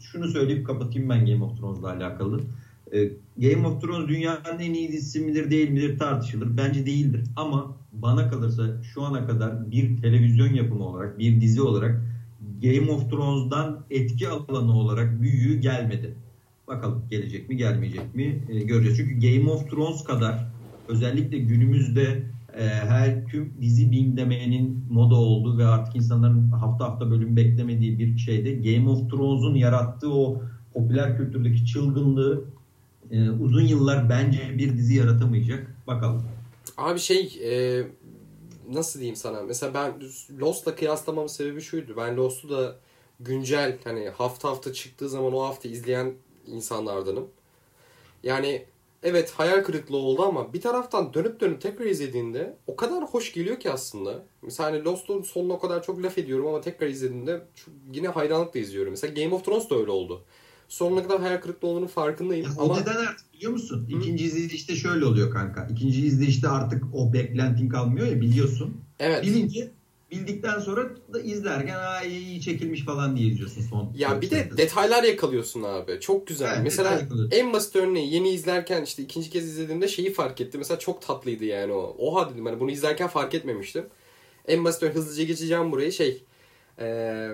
[0.00, 2.40] şunu söyleyip kapatayım ben Game of Thrones'la alakalı.
[2.92, 6.56] E, Game of Thrones dünyanın en iyi dizisi midir değil midir tartışılır.
[6.56, 7.24] Bence değildir.
[7.36, 12.02] Ama bana kalırsa şu ana kadar bir televizyon yapımı olarak, bir dizi olarak
[12.62, 16.14] Game of Thrones'dan etki alanı olarak büyüğü gelmedi.
[16.68, 18.96] Bakalım gelecek mi gelmeyecek mi e, göreceğiz.
[18.96, 20.46] Çünkü Game of Thrones kadar
[20.88, 22.22] özellikle günümüzde
[22.58, 28.18] e, her tüm dizi binglemenin moda olduğu ve artık insanların hafta hafta bölüm beklemediği bir
[28.18, 30.42] şeyde Game of Thrones'un yarattığı o
[30.74, 32.44] popüler kültürdeki çılgınlığı
[33.14, 35.76] e, uzun yıllar bence bir dizi yaratamayacak.
[35.86, 36.22] Bakalım.
[36.76, 37.82] Abi şey e,
[38.70, 39.42] nasıl diyeyim sana?
[39.42, 39.92] Mesela ben
[40.40, 41.94] Lost'la kıyaslamamın sebebi şuydu.
[41.96, 42.76] Ben Lost'u da
[43.20, 46.14] güncel hani hafta hafta çıktığı zaman o hafta izleyen
[46.46, 47.28] insanlardanım.
[48.22, 48.64] Yani
[49.02, 53.60] evet hayal kırıklığı oldu ama bir taraftan dönüp dönüp tekrar izlediğinde o kadar hoş geliyor
[53.60, 54.24] ki aslında.
[54.42, 57.42] Mesela hani Lost'un sonuna kadar çok laf ediyorum ama tekrar izlediğimde
[57.92, 58.90] yine hayranlıkla izliyorum.
[58.90, 60.24] Mesela Game of Thrones da öyle oldu
[60.68, 62.46] sonuna kadar hayal kırıklığı olduğunu farkındayım.
[62.46, 62.74] Ya, ama...
[62.74, 63.88] O neden artık biliyor musun?
[63.90, 63.96] Hı?
[63.98, 65.68] İkinci izleyişte şöyle oluyor kanka.
[65.70, 68.76] İkinci izleyişte artık o beklentin kalmıyor ya biliyorsun.
[68.98, 69.22] Evet.
[69.24, 69.70] Bilince
[70.10, 73.92] bildikten sonra da izlerken Aa, iyi çekilmiş falan diye izliyorsun son.
[73.96, 76.00] Ya bir de detaylar yakalıyorsun abi.
[76.00, 76.52] Çok güzel.
[76.54, 80.58] Evet, Mesela en basit örneği yeni izlerken işte ikinci kez izlediğimde şeyi fark ettim.
[80.60, 81.96] Mesela çok tatlıydı yani o.
[81.98, 83.84] Oha dedim hani bunu izlerken fark etmemiştim.
[84.48, 86.24] En basit örneği hızlıca geçeceğim burayı şey.
[86.80, 87.30] Eee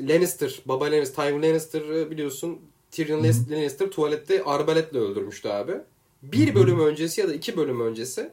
[0.00, 2.58] Lannister, baba Lannister, Tywin Lannister biliyorsun
[2.90, 3.24] Tyrion.
[3.24, 5.72] Lannister tuvalette arbaletle öldürmüştü abi.
[6.22, 8.30] Bir bölüm öncesi ya da iki bölüm öncesi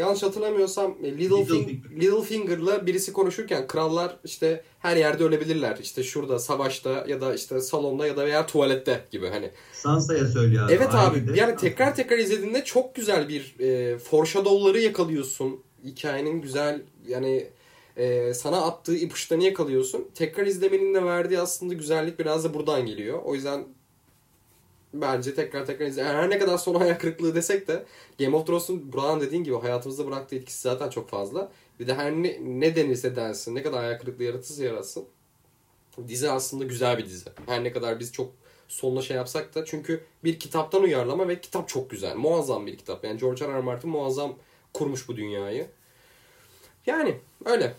[0.00, 5.78] yanlış hatırlamıyorsam e, Little, Little, Little Finger'la birisi konuşurken krallar işte her yerde ölebilirler.
[5.82, 9.50] İşte şurada savaşta ya da işte salonda ya da veya tuvalette gibi hani.
[9.72, 10.66] Sansa'ya söylüyor.
[10.66, 10.72] Abi.
[10.72, 11.32] Evet abi de.
[11.36, 15.60] yani tekrar tekrar izlediğinde çok güzel bir e, foreshadow'ları yakalıyorsun.
[15.84, 17.46] Hikayenin güzel yani
[18.00, 20.08] e, sana attığı ipuçlarını yakalıyorsun.
[20.14, 23.22] Tekrar izlemenin de verdiği aslında güzellik biraz da buradan geliyor.
[23.24, 23.64] O yüzden
[24.94, 26.04] bence tekrar tekrar izle.
[26.04, 27.84] Her ne kadar son hayal kırıklığı desek de
[28.18, 31.52] Game of Thrones'un Burak'ın dediğin gibi hayatımızda bıraktığı etkisi zaten çok fazla.
[31.80, 35.04] Bir de her ne, ne denirse densin, ne kadar hayal kırıklığı yaratırsa yaratsın.
[36.08, 37.30] Dizi aslında güzel bir dizi.
[37.46, 38.32] Her ne kadar biz çok
[38.68, 42.16] sonuna şey yapsak da çünkü bir kitaptan uyarlama ve kitap çok güzel.
[42.16, 43.04] Muazzam bir kitap.
[43.04, 43.54] Yani George R.
[43.54, 43.60] R.
[43.60, 44.36] Martin muazzam
[44.74, 45.66] kurmuş bu dünyayı.
[46.86, 47.74] Yani öyle.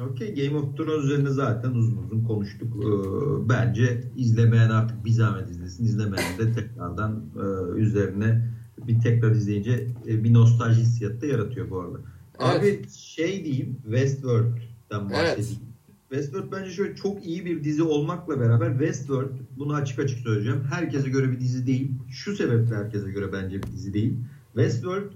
[0.00, 2.84] Okey Game of Thrones üzerine zaten uzun uzun konuştuk.
[2.84, 5.84] Ee, bence izlemeyen artık bir zahmet izlesin.
[5.84, 8.48] İzlemeyen de tekrardan e, üzerine
[8.86, 11.98] bir tekrar izleyince e, bir nostalji hissiyatı da yaratıyor bu arada.
[12.40, 12.60] Evet.
[12.60, 15.60] Abi şey diyeyim Westworld'dan bahsedeyim.
[15.62, 15.72] Evet.
[16.10, 20.60] Westworld bence şöyle çok iyi bir dizi olmakla beraber Westworld bunu açık açık söyleyeceğim.
[20.70, 21.90] Herkese göre bir dizi değil.
[22.10, 24.14] Şu sebeple herkese göre bence bir dizi değil.
[24.54, 25.12] Westworld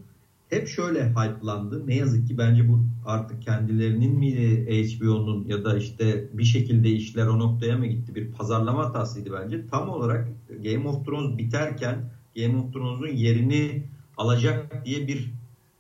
[0.51, 1.87] hep şöyle hype'landı.
[1.87, 4.31] Ne yazık ki bence bu artık kendilerinin mi
[4.67, 8.15] HBO'nun ya da işte bir şekilde işler o noktaya mı gitti?
[8.15, 9.67] Bir pazarlama hatasıydı bence.
[9.71, 10.29] Tam olarak
[10.65, 13.83] Game of Thrones biterken Game of Thrones'un yerini
[14.17, 15.33] alacak diye bir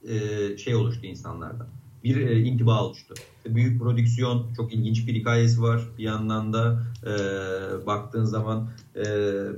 [0.09, 1.66] e, şey oluştu insanlarda.
[2.05, 3.14] bir e, intiba oluştu.
[3.46, 5.83] Büyük prodüksiyon, çok ilginç bir hikayesi var.
[5.98, 7.12] Bir yandan da e,
[7.87, 9.05] baktığın zaman e,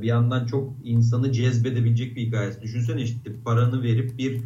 [0.03, 2.63] bir yandan çok insanı cezbedebilecek bir hikayesi.
[2.63, 4.41] Düşünsene işte paranı verip bir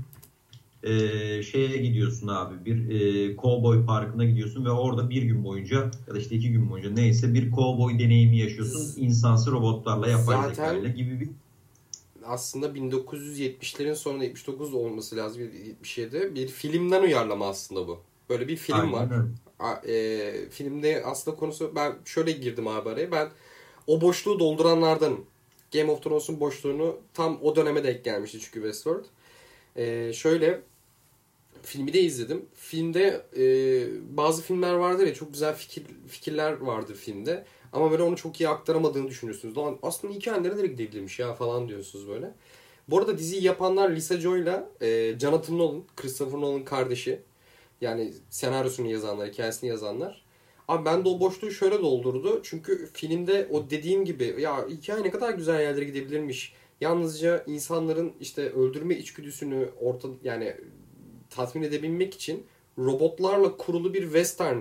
[0.83, 6.15] e, şeye gidiyorsun abi bir e, cowboy parkına gidiyorsun ve orada bir gün boyunca ya
[6.15, 11.21] da işte iki gün boyunca neyse bir cowboy deneyimi yaşıyorsun insansı robotlarla yapay zekayla gibi
[11.21, 11.29] bir
[12.25, 18.01] aslında 1970'lerin sonunda 79 olması lazım 77 bir filmden uyarlama aslında bu.
[18.29, 18.93] Böyle bir film Aynen.
[18.93, 19.09] var.
[19.59, 23.13] A, e, filmde aslında konusu ben şöyle girdim abi araya.
[23.13, 23.29] Ben
[23.87, 25.19] o boşluğu dolduranlardan
[25.73, 29.05] Game of Thrones'un boşluğunu tam o döneme denk gelmişti çünkü Westworld.
[29.77, 30.63] E, şöyle
[31.63, 32.47] filmi de izledim.
[32.55, 33.47] Filmde e,
[34.17, 37.45] bazı filmler vardır ya çok güzel fikir fikirler vardır filmde.
[37.73, 39.57] Ama böyle onu çok iyi aktaramadığını düşünüyorsunuz.
[39.57, 42.35] Lan aslında hikaye nerelere gidebilirmiş ya falan diyorsunuz böyle.
[42.89, 47.23] Bu arada diziyi yapanlar Lisa Joy'la e, Jonathan Nolan, Christopher Nolan kardeşi.
[47.81, 50.25] Yani senaryosunu yazanlar, hikayesini yazanlar.
[50.69, 52.41] Abi ben de o boşluğu şöyle doldurdu.
[52.43, 56.55] Çünkü filmde o dediğim gibi ya hikaye ne kadar güzel yerlere gidebilirmiş.
[56.81, 60.57] Yalnızca insanların işte öldürme içgüdüsünü orta yani
[61.35, 62.47] tatmin edebilmek için
[62.79, 64.59] robotlarla kurulu bir western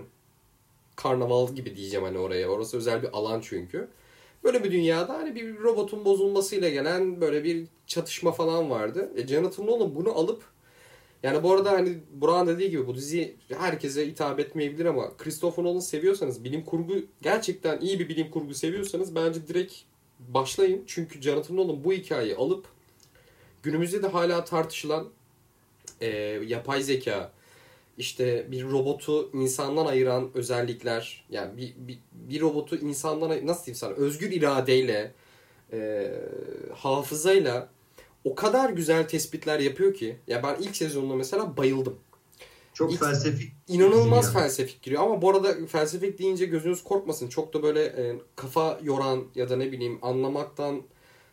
[0.96, 2.48] karnaval gibi diyeceğim hani oraya.
[2.48, 3.88] Orası özel bir alan çünkü.
[4.44, 9.12] Böyle bir dünyada hani bir robotun bozulmasıyla gelen böyle bir çatışma falan vardı.
[9.16, 10.44] E Jonathan Nolan bunu alıp
[11.24, 15.80] yani bu arada hani Burak'ın dediği gibi bu dizi herkese hitap etmeyebilir ama Christopher Nolan
[15.80, 19.74] seviyorsanız bilim kurgu gerçekten iyi bir bilim kurgu seviyorsanız bence direkt
[20.20, 20.84] başlayın.
[20.88, 22.66] Çünkü Jonathan Nolan bu hikayeyi alıp
[23.64, 25.08] günümüzde de hala tartışılan
[26.02, 26.08] e,
[26.48, 27.32] yapay zeka,
[27.98, 33.94] işte bir robotu insandan ayıran özellikler yani bir, bir, bir robotu insandan nasıl diyeyim sana
[33.94, 35.12] özgür iradeyle
[35.74, 36.12] e,
[36.76, 37.70] hafızayla
[38.24, 41.96] o kadar güzel tespitler yapıyor ki ya ben ilk sezonunda mesela bayıldım.
[42.74, 43.52] Çok ilk, felsefik.
[43.68, 44.34] İnanılmaz yani.
[44.34, 47.28] felsefik giriyor ama bu arada felsefik deyince gözünüz korkmasın.
[47.28, 50.82] Çok da böyle e, kafa yoran ya da ne bileyim anlamaktan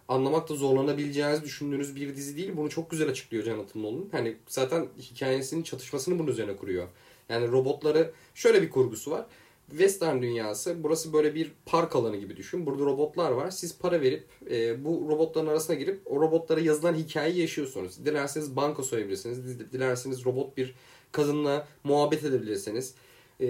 [0.09, 2.53] anlamakta zorlanabileceğinizi düşündüğünüz bir dizi değil.
[2.57, 4.09] Bunu çok güzel açıklıyor Jonathan Nolan.
[4.13, 6.89] Hani zaten hikayesinin çatışmasını bunun üzerine kuruyor.
[7.29, 9.27] Yani robotları şöyle bir kurgusu var.
[9.71, 12.67] Western dünyası burası böyle bir park alanı gibi düşün.
[12.67, 13.51] Burada robotlar var.
[13.51, 18.05] Siz para verip e, bu robotların arasına girip o robotlara yazılan hikayeyi yaşıyorsunuz.
[18.05, 19.73] Dilerseniz banka soyabilirsiniz.
[19.73, 20.75] Dilerseniz robot bir
[21.13, 22.95] kadınla muhabbet edebilirsiniz.
[23.41, 23.47] E,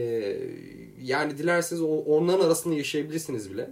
[1.03, 3.71] yani dilerseniz onların arasında yaşayabilirsiniz bile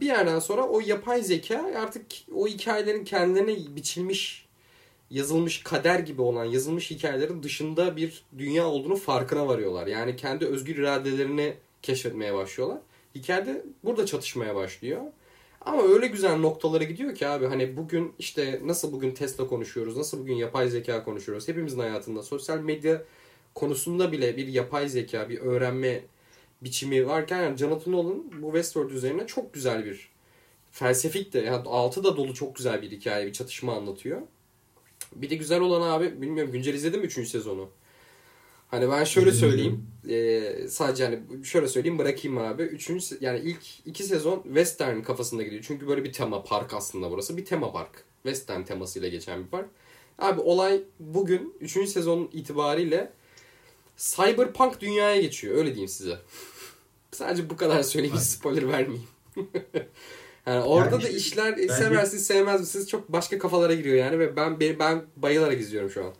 [0.00, 4.46] bir yerden sonra o yapay zeka artık o hikayelerin kendilerine biçilmiş,
[5.10, 9.86] yazılmış kader gibi olan yazılmış hikayelerin dışında bir dünya olduğunu farkına varıyorlar.
[9.86, 12.78] Yani kendi özgür iradelerini keşfetmeye başlıyorlar.
[13.14, 15.02] Hikayede burada çatışmaya başlıyor.
[15.60, 20.20] Ama öyle güzel noktalara gidiyor ki abi hani bugün işte nasıl bugün Tesla konuşuyoruz, nasıl
[20.20, 21.48] bugün yapay zeka konuşuyoruz.
[21.48, 23.02] Hepimizin hayatında sosyal medya
[23.54, 26.00] konusunda bile bir yapay zeka, bir öğrenme
[26.62, 30.08] biçimi varken yani Jonathan Nolan bu Westworld üzerine çok güzel bir
[30.70, 34.22] felsefik de yani altı da dolu çok güzel bir hikaye, bir çatışma anlatıyor.
[35.14, 37.28] Bir de güzel olan abi bilmiyorum güncel izledin mi 3.
[37.28, 37.70] sezonu?
[38.68, 39.86] Hani ben şöyle söyleyeyim.
[40.08, 42.62] E, sadece hani şöyle söyleyeyim bırakayım abi.
[42.62, 45.64] Üçüncü yani ilk iki sezon western kafasında gidiyor.
[45.66, 47.36] Çünkü böyle bir tema park aslında burası.
[47.36, 48.04] Bir tema park.
[48.22, 49.68] Western temasıyla geçen bir park.
[50.18, 53.12] Abi olay bugün üçüncü sezon itibariyle
[53.98, 55.58] cyberpunk dünyaya geçiyor.
[55.58, 56.18] Öyle diyeyim size.
[57.10, 58.16] Sadece bu kadar söyleyeyim.
[58.16, 59.06] Hiç spoiler vermeyeyim.
[60.46, 61.72] yani orada yani da işte, işler bence...
[61.72, 66.12] seversiniz sevmez misiniz çok başka kafalara giriyor yani ve ben ben bayılarak izliyorum şu an.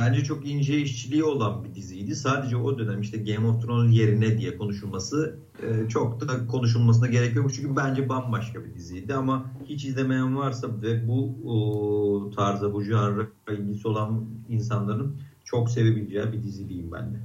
[0.00, 2.16] Bence çok ince işçiliği olan bir diziydi.
[2.16, 7.36] Sadece o dönem işte Game of Thrones yerine diye konuşulması e, çok da konuşulmasına gerek
[7.36, 7.54] yok.
[7.54, 13.26] Çünkü bence bambaşka bir diziydi ama hiç izlemeyen varsa ve bu o, tarza, bu janra
[13.50, 17.18] ilgisi olan insanların çok sevebileceği bir dizi diyeyim ben de.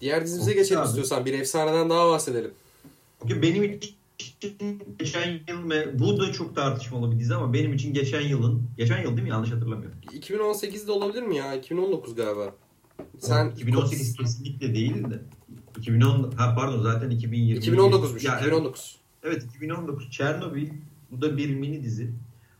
[0.00, 0.88] Diğer dizimize geçelim abi.
[0.88, 1.26] istiyorsan.
[1.26, 2.50] Bir efsaneden daha bahsedelim.
[3.22, 3.94] Bugün benim için
[4.98, 9.02] geçen yıl ve bu da çok tartışmalı bir dizi ama benim için geçen yılın geçen
[9.02, 9.98] yıl değil mi yanlış hatırlamıyorum.
[10.12, 11.54] 2018'de olabilir mi ya?
[11.54, 12.54] 2019 galiba.
[13.18, 15.22] Sen 2018 kesinlikle değil de
[15.78, 18.26] 2010 ha pardon zaten 2020 2019'muş.
[18.26, 18.98] Ya, 2019.
[19.22, 20.68] Evet, evet 2019 Çernobil
[21.10, 22.10] bu da bir mini dizi.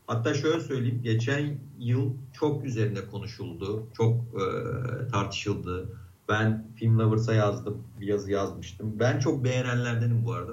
[0.09, 0.99] Hatta şöyle söyleyeyim.
[1.03, 3.87] Geçen yıl çok üzerinde konuşuldu.
[3.97, 4.43] Çok e,
[5.07, 5.89] tartışıldı.
[6.29, 7.83] Ben Film Lovers'a yazdım.
[8.01, 8.99] Bir yazı yazmıştım.
[8.99, 10.51] Ben çok beğenenlerdenim bu arada.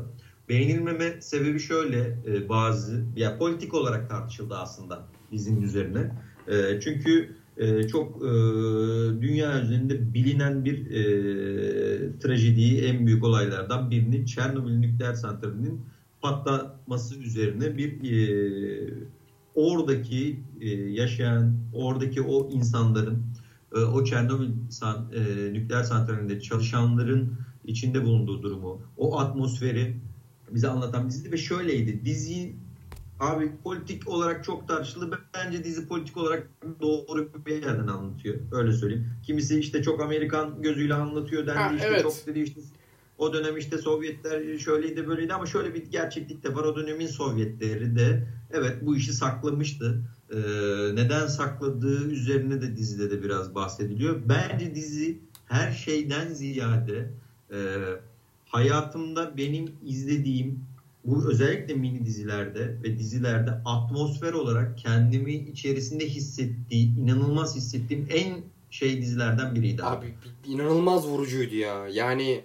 [0.48, 6.12] Beğenilmeme sebebi şöyle e, bazı ya politik olarak tartışıldı aslında dizinin üzerine.
[6.48, 8.28] E, çünkü e, çok e,
[9.20, 15.80] dünya üzerinde bilinen bir e, trajediyi en büyük olaylardan birini Çernobil nükleer santralinin
[16.22, 19.15] patlaması üzerine bir e,
[19.56, 23.22] oradaki e, yaşayan, oradaki o insanların
[23.74, 27.34] e, o Çernobil san, e, nükleer santralinde çalışanların
[27.64, 29.96] içinde bulunduğu durumu, o atmosferi
[30.50, 32.04] bize anlatan diziydi ve şöyleydi.
[32.04, 32.56] Dizi
[33.20, 35.18] abi politik olarak çok tartışılı.
[35.34, 36.50] Bence dizi politik olarak
[36.80, 38.36] doğru bir yerden anlatıyor.
[38.52, 39.10] Öyle söyleyeyim.
[39.26, 41.58] Kimisi işte çok Amerikan gözüyle anlatıyor dendi.
[41.58, 42.02] Ha, işte evet.
[42.02, 42.60] çok dedi işte
[43.18, 46.64] o dönem işte Sovyetler şöyleydi böyleydi ama şöyle bir gerçeklik de var.
[46.64, 50.02] O dönemin Sovyetleri de evet bu işi saklamıştı.
[50.30, 50.36] Ee,
[50.94, 54.16] neden sakladığı üzerine de dizide de biraz bahsediliyor.
[54.28, 57.10] Bence dizi her şeyden ziyade
[57.52, 57.56] e,
[58.46, 60.60] hayatımda benim izlediğim
[61.04, 68.36] bu özellikle mini dizilerde ve dizilerde atmosfer olarak kendimi içerisinde hissettiği, inanılmaz hissettiğim en
[68.70, 69.84] şey dizilerden biriydi.
[69.84, 71.88] Abi bi- inanılmaz vurucuydu ya.
[71.88, 72.40] Yani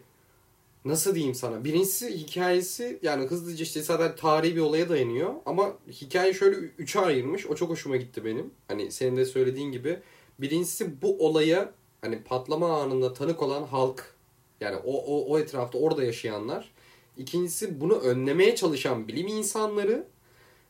[0.85, 1.63] nasıl diyeyim sana?
[1.63, 5.33] Birincisi hikayesi yani hızlıca işte zaten tarihi bir olaya dayanıyor.
[5.45, 7.47] Ama hikaye şöyle üçe ayırmış.
[7.47, 8.51] O çok hoşuma gitti benim.
[8.67, 9.99] Hani senin de söylediğin gibi.
[10.39, 11.71] Birincisi bu olaya
[12.01, 14.15] hani patlama anında tanık olan halk.
[14.61, 16.71] Yani o, o, o etrafta orada yaşayanlar.
[17.17, 20.07] İkincisi bunu önlemeye çalışan bilim insanları.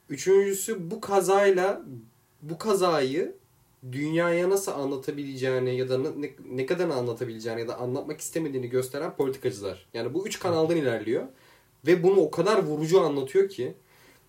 [0.09, 1.82] Üçüncüsü bu kazayla
[2.41, 3.36] bu kazayı
[3.91, 9.86] dünyaya nasıl anlatabileceğini ya da ne, ne kadar anlatabileceğini ya da anlatmak istemediğini gösteren politikacılar.
[9.93, 11.23] Yani bu üç kanaldan ilerliyor.
[11.88, 13.73] Ve bunu o kadar vurucu anlatıyor ki.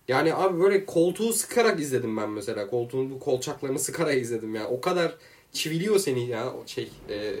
[0.07, 2.67] Yani abi böyle koltuğu sıkarak izledim ben mesela.
[2.67, 4.67] Koltuğun bu kolçaklarını sıkarak izledim ya.
[4.67, 5.15] O kadar
[5.51, 6.89] çiviliyor seni ya şey.
[7.09, 7.35] E,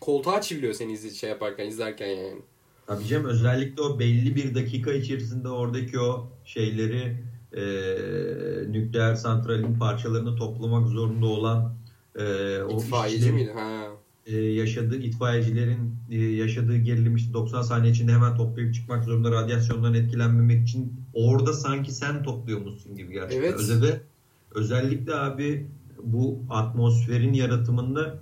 [0.00, 2.40] koltuğa çiviliyor seni izle, şey yaparken izlerken yani.
[2.86, 7.16] Tabii canım özellikle o belli bir dakika içerisinde oradaki o şeyleri
[7.56, 7.62] e,
[8.68, 11.74] nükleer santralin parçalarını toplamak zorunda olan
[12.16, 13.52] e, o İtfaiyeci miydi?
[13.54, 13.82] Ha.
[14.26, 19.94] e, yaşadığı itfaiyecilerin e, yaşadığı gerilim işte 90 saniye içinde hemen toplayıp çıkmak zorunda radyasyondan
[19.94, 23.48] etkilenmemek için orada sanki sen topluyormuşsun gibi gerçekten.
[23.48, 23.54] Evet.
[23.54, 24.00] Özellikle,
[24.54, 25.66] özellikle abi
[26.02, 28.18] bu atmosferin yaratımında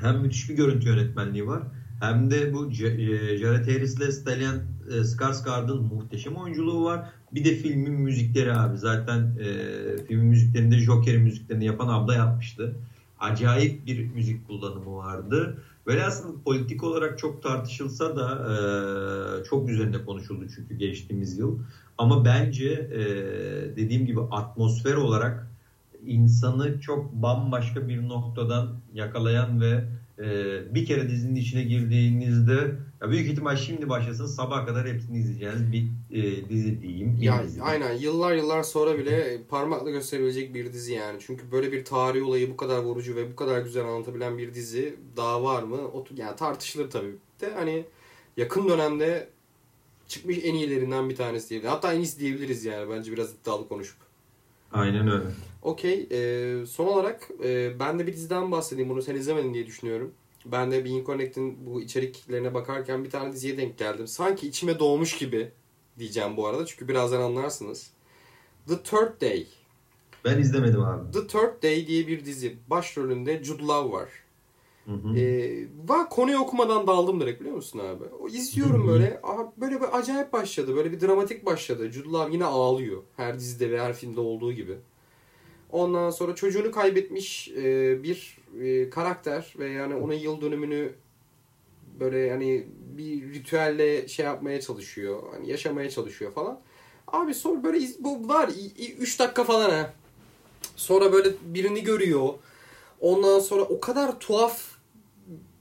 [0.00, 1.62] hem müthiş bir görüntü yönetmenliği var
[2.02, 4.56] hem de bu e, Jared Harris ile Stellan
[4.90, 7.08] e, Skarsgård'ın muhteşem oyunculuğu var.
[7.32, 8.78] Bir de filmin müzikleri abi.
[8.78, 9.46] Zaten e,
[10.04, 12.76] filmin müziklerinde Joker'in müziklerini yapan abla yapmıştı.
[13.20, 15.62] Acayip bir müzik kullanımı vardı.
[15.86, 21.58] Velhasıl politik olarak çok tartışılsa da e, çok üzerinde konuşuldu çünkü geçtiğimiz yıl.
[21.98, 23.00] Ama bence e,
[23.76, 25.50] dediğim gibi atmosfer olarak
[26.06, 29.84] insanı çok bambaşka bir noktadan yakalayan ve
[30.18, 30.24] e,
[30.74, 35.86] bir kere dizinin içine girdiğinizde ya büyük ihtimal şimdi başlasın sabaha kadar hepsini izleyeceğiniz bir
[36.10, 37.18] e, dizi diyeyim.
[37.20, 37.62] Ya dizi.
[37.62, 41.18] aynen yıllar yıllar sonra bile parmakla gösterebilecek bir dizi yani.
[41.26, 44.94] Çünkü böyle bir tarihi olayı bu kadar vurucu ve bu kadar güzel anlatabilen bir dizi
[45.16, 45.76] daha var mı?
[45.76, 47.84] O, yani tartışılır tabii de hani
[48.36, 49.28] yakın dönemde
[50.08, 51.74] çıkmış en iyilerinden bir tanesi diyebiliriz.
[51.74, 53.96] Hatta en iyisi diyebiliriz yani bence biraz iddialı konuşup.
[54.72, 55.24] Aynen öyle.
[55.62, 56.08] Okey.
[56.10, 58.90] e, son olarak e, ben de bir diziden bahsedeyim.
[58.90, 60.12] Bunu sen izlemedin diye düşünüyorum.
[60.46, 64.06] Ben de Being Connect'in bu içeriklerine bakarken bir tane diziye denk geldim.
[64.06, 65.50] Sanki içime doğmuş gibi
[65.98, 66.66] diyeceğim bu arada.
[66.66, 67.90] Çünkü birazdan anlarsınız.
[68.68, 69.46] The Third Day.
[70.24, 71.12] Ben izlemedim abi.
[71.12, 72.56] The Third Day diye bir dizi.
[72.70, 74.08] Başrolünde Jude Law var.
[74.86, 75.16] Hı hı.
[75.16, 78.04] Ee, ben konuyu okumadan daldım direkt biliyor musun abi?
[78.20, 79.20] O izliyorum böyle.
[79.22, 80.76] Aha, böyle bir acayip başladı.
[80.76, 81.90] Böyle bir dramatik başladı.
[81.92, 83.02] Jude Law yine ağlıyor.
[83.16, 84.76] Her dizide ve her filmde olduğu gibi.
[85.70, 90.92] Ondan sonra çocuğunu kaybetmiş e, bir e, karakter ve yani onun yıl dönümünü
[92.00, 92.66] böyle yani
[92.98, 95.22] bir ritüelle şey yapmaya çalışıyor.
[95.32, 96.60] Hani yaşamaya çalışıyor falan.
[97.08, 98.50] Abi sonra böyle iz- bu var
[98.98, 99.94] 3 dakika falan ha.
[100.76, 102.28] Sonra böyle birini görüyor.
[103.00, 104.71] Ondan sonra o kadar tuhaf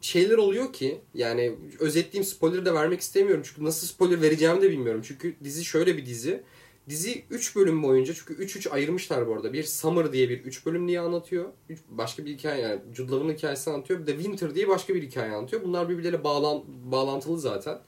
[0.01, 5.01] şeyler oluyor ki yani özetleyeyim spoiler de vermek istemiyorum çünkü nasıl spoiler vereceğimi de bilmiyorum.
[5.05, 6.43] Çünkü dizi şöyle bir dizi.
[6.89, 9.53] Dizi 3 bölüm boyunca çünkü 3-3 ayırmışlar bu arada.
[9.53, 11.45] Bir Summer diye bir 3 bölüm diye anlatıyor.
[11.89, 13.99] Başka bir hikaye yani Jude Law'ın hikayesini anlatıyor.
[13.99, 15.63] Bir de Winter diye başka bir hikaye anlatıyor.
[15.63, 17.79] Bunlar birbirleriyle bağlan, bağlantılı zaten.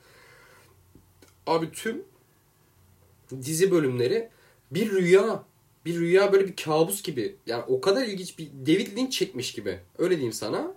[1.48, 2.04] Abi tüm
[3.42, 4.30] dizi bölümleri
[4.72, 5.44] bir rüya.
[5.86, 7.36] Bir rüya böyle bir kabus gibi.
[7.48, 9.80] Yani o kadar ilginç bir David Lynch çekmiş gibi.
[9.98, 10.76] Öyle diyeyim sana.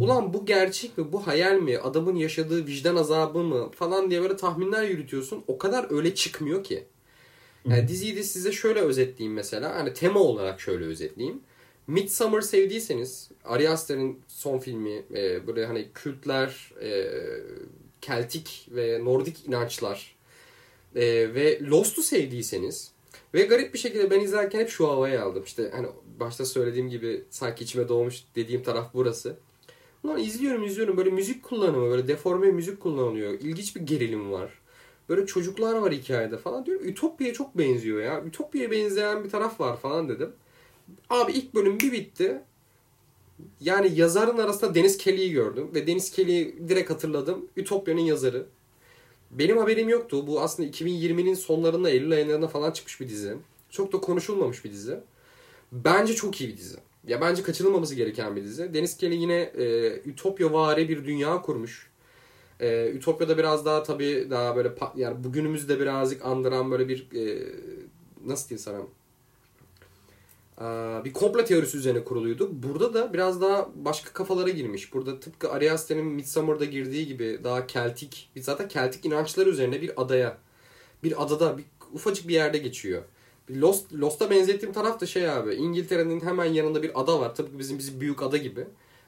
[0.00, 1.12] Ulan bu gerçek mi?
[1.12, 1.78] Bu hayal mi?
[1.78, 3.70] Adamın yaşadığı vicdan azabı mı?
[3.70, 5.44] Falan diye böyle tahminler yürütüyorsun.
[5.46, 6.84] O kadar öyle çıkmıyor ki.
[7.68, 9.74] Yani diziyi de size şöyle özetleyeyim mesela.
[9.74, 11.40] Hani tema olarak şöyle özetleyeyim.
[11.86, 17.10] Midsummer sevdiyseniz Ari Aster'in son filmi e, böyle hani kültler, e,
[18.00, 20.16] keltik ve nordik inançlar
[20.96, 22.90] e, ve Lost'u sevdiyseniz
[23.34, 25.44] ve garip bir şekilde ben izlerken hep şu havayı aldım.
[25.44, 25.86] İşte hani
[26.20, 29.36] başta söylediğim gibi sanki içime doğmuş dediğim taraf burası.
[30.04, 33.32] Ulan izliyorum izliyorum böyle müzik kullanımı böyle deforme müzik kullanılıyor.
[33.32, 34.50] İlginç bir gerilim var.
[35.08, 36.88] Böyle çocuklar var hikayede falan diyorum.
[36.88, 38.22] Ütopya'ya çok benziyor ya.
[38.24, 40.32] Ütopya'ya benzeyen bir taraf var falan dedim.
[41.10, 42.42] Abi ilk bölüm bir bitti.
[43.60, 47.48] Yani yazarın arasında Deniz Kelly'yi gördüm ve Deniz Kelly'yi direkt hatırladım.
[47.56, 48.46] Ütopya'nın yazarı.
[49.30, 50.26] Benim haberim yoktu.
[50.26, 53.36] Bu aslında 2020'nin sonlarında Eylül aylarında falan çıkmış bir dizi.
[53.70, 55.00] Çok da konuşulmamış bir dizi.
[55.72, 56.78] Bence çok iyi bir dizi.
[57.08, 58.74] Ya bence kaçırılmaması gereken bir dizi.
[58.74, 61.90] Deniz Kelly yine e, Ütopya vari bir dünya kurmuş.
[62.60, 67.52] E, Ütopya'da biraz daha tabii daha böyle yani bugünümüzde birazcık andıran böyle bir e,
[68.26, 68.80] nasıl diyeyim sana
[71.04, 72.50] bir komplo teorisi üzerine kuruluydu.
[72.52, 74.92] Burada da biraz daha başka kafalara girmiş.
[74.92, 80.38] Burada tıpkı Ari Aster'in Midsommar'da girdiği gibi daha keltik, zaten keltik inançları üzerine bir adaya,
[81.04, 83.02] bir adada, bir ufacık bir yerde geçiyor.
[83.50, 87.34] Lost, Lost'a benzettiğim taraf da şey abi, İngiltere'nin hemen yanında bir ada var.
[87.34, 88.64] Tıpkı bizim bizim büyük ada gibi.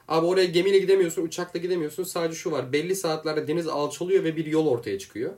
[0.07, 2.03] Abi oraya gemiyle gidemiyorsun, uçakla gidemiyorsun.
[2.03, 5.31] Sadece şu var, belli saatlerde deniz alçalıyor ve bir yol ortaya çıkıyor.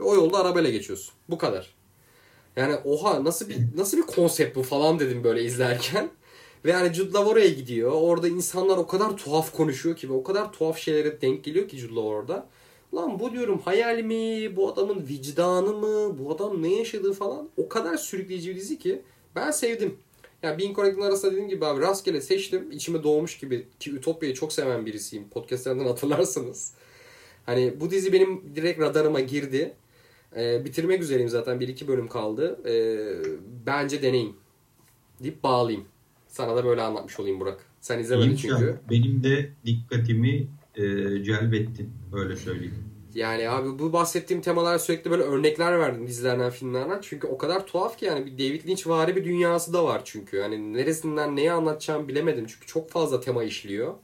[0.00, 1.14] Ve o yolda arabayla geçiyorsun.
[1.28, 1.74] Bu kadar.
[2.56, 6.10] Yani oha nasıl bir nasıl bir konsept bu falan dedim böyle izlerken.
[6.64, 7.92] Ve yani Jude Law oraya gidiyor.
[7.92, 11.76] Orada insanlar o kadar tuhaf konuşuyor ki ve o kadar tuhaf şeylere denk geliyor ki
[11.78, 12.46] Jude Law orada.
[12.94, 14.56] Lan bu diyorum hayal mi?
[14.56, 16.18] Bu adamın vicdanı mı?
[16.18, 17.48] Bu adam ne yaşadığı falan.
[17.56, 19.02] O kadar sürükleyici bir dizi ki
[19.36, 19.96] ben sevdim.
[20.42, 22.70] Yani Bin Connect'ın arasında dediğim gibi abi rastgele seçtim.
[22.72, 25.28] İçime doğmuş gibi ki Ütopya'yı çok seven birisiyim.
[25.28, 26.72] Podcastlerden hatırlarsınız.
[27.46, 29.74] Hani bu dizi benim direkt radarıma girdi.
[30.36, 31.60] E, bitirmek üzereyim zaten.
[31.60, 32.60] Bir iki bölüm kaldı.
[32.68, 32.74] E,
[33.66, 34.36] bence deneyin.
[35.20, 35.84] Deyip bağlayayım.
[36.28, 37.66] Sana da böyle anlatmış olayım Burak.
[37.80, 38.80] Sen izlemedin çünkü.
[38.90, 40.46] Benim de dikkatimi
[40.76, 40.82] e,
[41.24, 41.90] celbettin.
[42.12, 42.74] Öyle söyleyeyim.
[43.14, 46.98] Yani abi bu bahsettiğim temalar sürekli böyle örnekler verdim dizilerden, filmlerden.
[47.02, 50.36] Çünkü o kadar tuhaf ki yani bir David Lynch vari bir dünyası da var çünkü.
[50.36, 52.46] Yani neresinden neyi anlatacağımı bilemedim.
[52.46, 53.94] Çünkü çok fazla tema işliyor.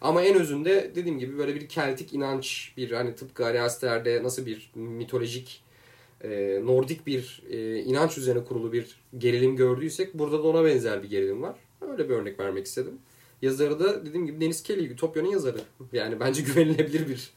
[0.00, 4.46] Ama en özünde dediğim gibi böyle bir keltik inanç, bir hani tıpkı Ari Aster'de nasıl
[4.46, 5.64] bir mitolojik
[6.24, 11.10] e, Nordik bir e, inanç üzerine kurulu bir gerilim gördüysek burada da ona benzer bir
[11.10, 11.56] gerilim var.
[11.80, 12.98] Öyle bir örnek vermek istedim.
[13.44, 15.60] Yazarı da dediğim gibi Deniz Kelly, Ütopya'nın yazarı.
[15.92, 17.30] Yani bence güvenilebilir bir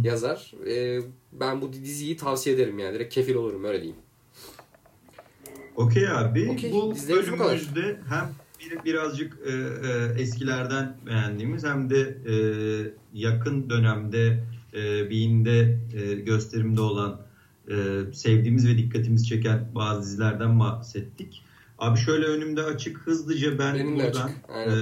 [0.04, 0.54] yazar.
[0.68, 1.00] E,
[1.32, 2.94] ben bu diziyi tavsiye ederim yani.
[2.94, 4.00] Direkt kefil olurum öyle diyeyim.
[5.76, 6.50] Okey abi.
[6.50, 12.34] Okay, bu bölümümüzde hem bir, birazcık e, e, eskilerden beğendiğimiz hem de e,
[13.14, 17.20] yakın dönemde e, Bean'de e, gösterimde olan
[17.68, 17.74] e,
[18.12, 21.42] sevdiğimiz ve dikkatimizi çeken bazı dizilerden bahsettik.
[21.82, 24.74] Abi şöyle önümde açık hızlıca ben Benim buradan e,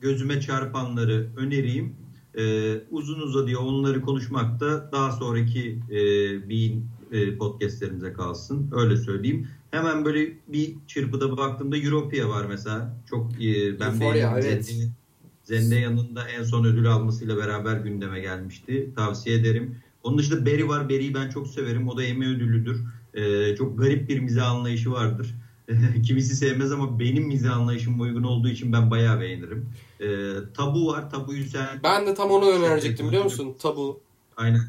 [0.00, 1.96] gözüme çarpanları önereyim.
[2.38, 5.98] E, uzun uzadıya onları konuşmak da daha sonraki e,
[6.50, 8.70] Bean e, podcastlerimize kalsın.
[8.72, 9.48] Öyle söyleyeyim.
[9.70, 12.96] Hemen böyle bir çırpıda baktığımda Europia var mesela.
[13.10, 14.46] Çok e, ben beğendim.
[14.46, 14.88] Evet.
[15.44, 18.90] Zendaya'nın da en son ödül almasıyla beraber gündeme gelmişti.
[18.96, 19.76] Tavsiye ederim.
[20.02, 20.84] Onun dışında Barry var.
[20.84, 21.88] Barry'i ben çok severim.
[21.88, 22.80] O da Emmy ödüllüdür.
[23.14, 25.34] Ee, çok garip bir mizah anlayışı vardır.
[26.06, 29.68] Kimisi sevmez ama benim mizah anlayışım uygun olduğu için ben bayağı beğenirim.
[30.00, 30.06] Ee,
[30.56, 31.10] tabu var.
[31.10, 31.66] Tabuyu sen...
[31.84, 33.56] Ben de tam onu önerecektim biliyor musun?
[33.58, 34.00] Tabu.
[34.36, 34.62] Aynen.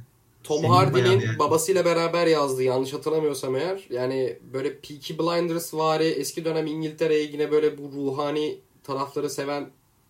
[0.43, 1.39] Tom Hardy'nin yani.
[1.39, 3.87] babasıyla beraber yazdığı yanlış hatırlamıyorsam eğer.
[3.89, 9.69] Yani böyle Peaky Blinders vari eski dönem İngiltere'ye yine böyle bu ruhani tarafları seven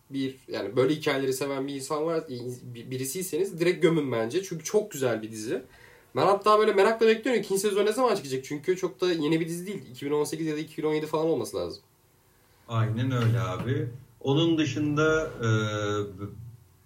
[0.09, 2.23] bir yani böyle hikayeleri seven bir insan var
[2.73, 4.43] birisiyseniz direkt gömün bence.
[4.43, 5.63] Çünkü çok güzel bir dizi.
[6.15, 8.45] Ben hatta böyle merakla bekliyorum ikinci sezon ne zaman çıkacak?
[8.45, 9.91] Çünkü çok da yeni bir dizi değil.
[9.91, 11.83] 2018 ya da 2017 falan olması lazım.
[12.67, 13.87] Aynen öyle abi.
[14.21, 15.49] Onun dışında e,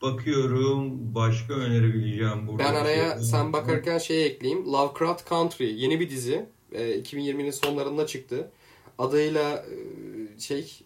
[0.01, 2.63] bakıyorum başka önerebileceğim burada.
[2.63, 4.73] Ben araya şey sen bakarken şey ekleyeyim.
[4.73, 6.45] Lovecraft Country yeni bir dizi.
[6.71, 8.51] E, 2020'nin sonlarında çıktı.
[8.97, 10.79] Adıyla e, şey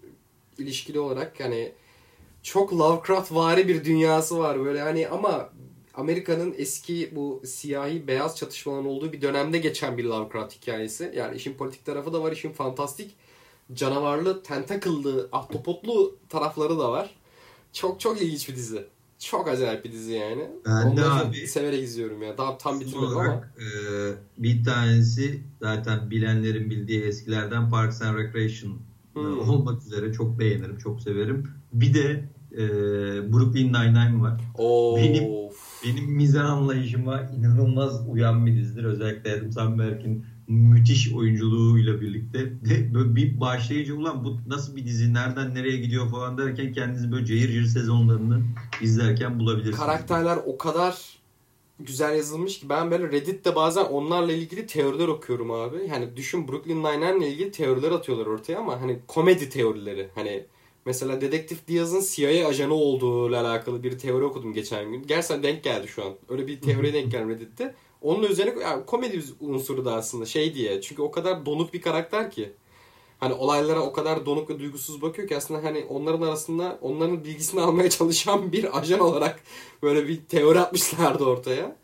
[0.58, 1.72] ilişkili olarak yani
[2.44, 5.50] çok Lovecraft vari bir dünyası var böyle hani ama
[5.98, 11.14] Amerika'nın eski bu siyahi beyaz çatışmaların olduğu bir dönemde geçen bir Lovecraft hikayesi.
[11.16, 13.16] Yani işin politik tarafı da var, işin fantastik
[13.74, 17.10] canavarlı, tentakıllı, ahtapotlu tarafları da var.
[17.74, 18.86] Çok çok ilginç bir dizi.
[19.20, 20.48] Çok acayip bir dizi yani.
[20.66, 22.38] Ben de abi severek izliyorum ya.
[22.38, 23.44] Daha tam bitirmedim ama.
[23.58, 23.68] E,
[24.38, 28.80] bir tanesi zaten bilenlerin bildiği eskilerden Parks and Recreation
[29.14, 29.50] hmm.
[29.50, 31.48] olmak üzere çok beğenirim, çok severim.
[31.74, 32.64] Bir de e,
[33.34, 34.42] Brooklyn Nine-Nine var.
[34.58, 34.98] Of.
[34.98, 35.47] Benim
[35.86, 38.84] benim mizah anlayışıma inanılmaz uyan bir dizidir.
[38.84, 45.14] Özellikle Adam Sandberg'in müthiş oyunculuğuyla birlikte de böyle bir başlayıcı ulan bu nasıl bir dizi
[45.14, 48.42] nereden nereye gidiyor falan derken kendinizi böyle cayır cayır sezonlarını
[48.82, 49.80] izlerken bulabilirsiniz.
[49.80, 51.18] Karakterler o kadar
[51.80, 55.78] güzel yazılmış ki ben böyle Reddit'te bazen onlarla ilgili teoriler okuyorum abi.
[55.90, 60.10] Yani düşün Brooklyn Nine-Nine ile ilgili teoriler atıyorlar ortaya ama hani komedi teorileri.
[60.16, 60.46] Hani
[60.88, 65.08] Mesela Dedektif Diaz'ın CIA ajanı olduğu ile alakalı bir teori okudum geçen gün.
[65.08, 66.14] Gerçekten denk geldi şu an.
[66.30, 67.76] Öyle bir teoriye denk geldi Reddit'te.
[68.02, 70.82] Onun üzerine yani komedi unsuru da aslında şey diye.
[70.82, 72.54] Çünkü o kadar donuk bir karakter ki.
[73.20, 77.62] hani olaylara o kadar donuk ve duygusuz bakıyor ki aslında hani onların arasında onların bilgisini
[77.62, 79.44] almaya çalışan bir ajan olarak
[79.84, 81.76] böyle bir teori atmışlardı ortaya.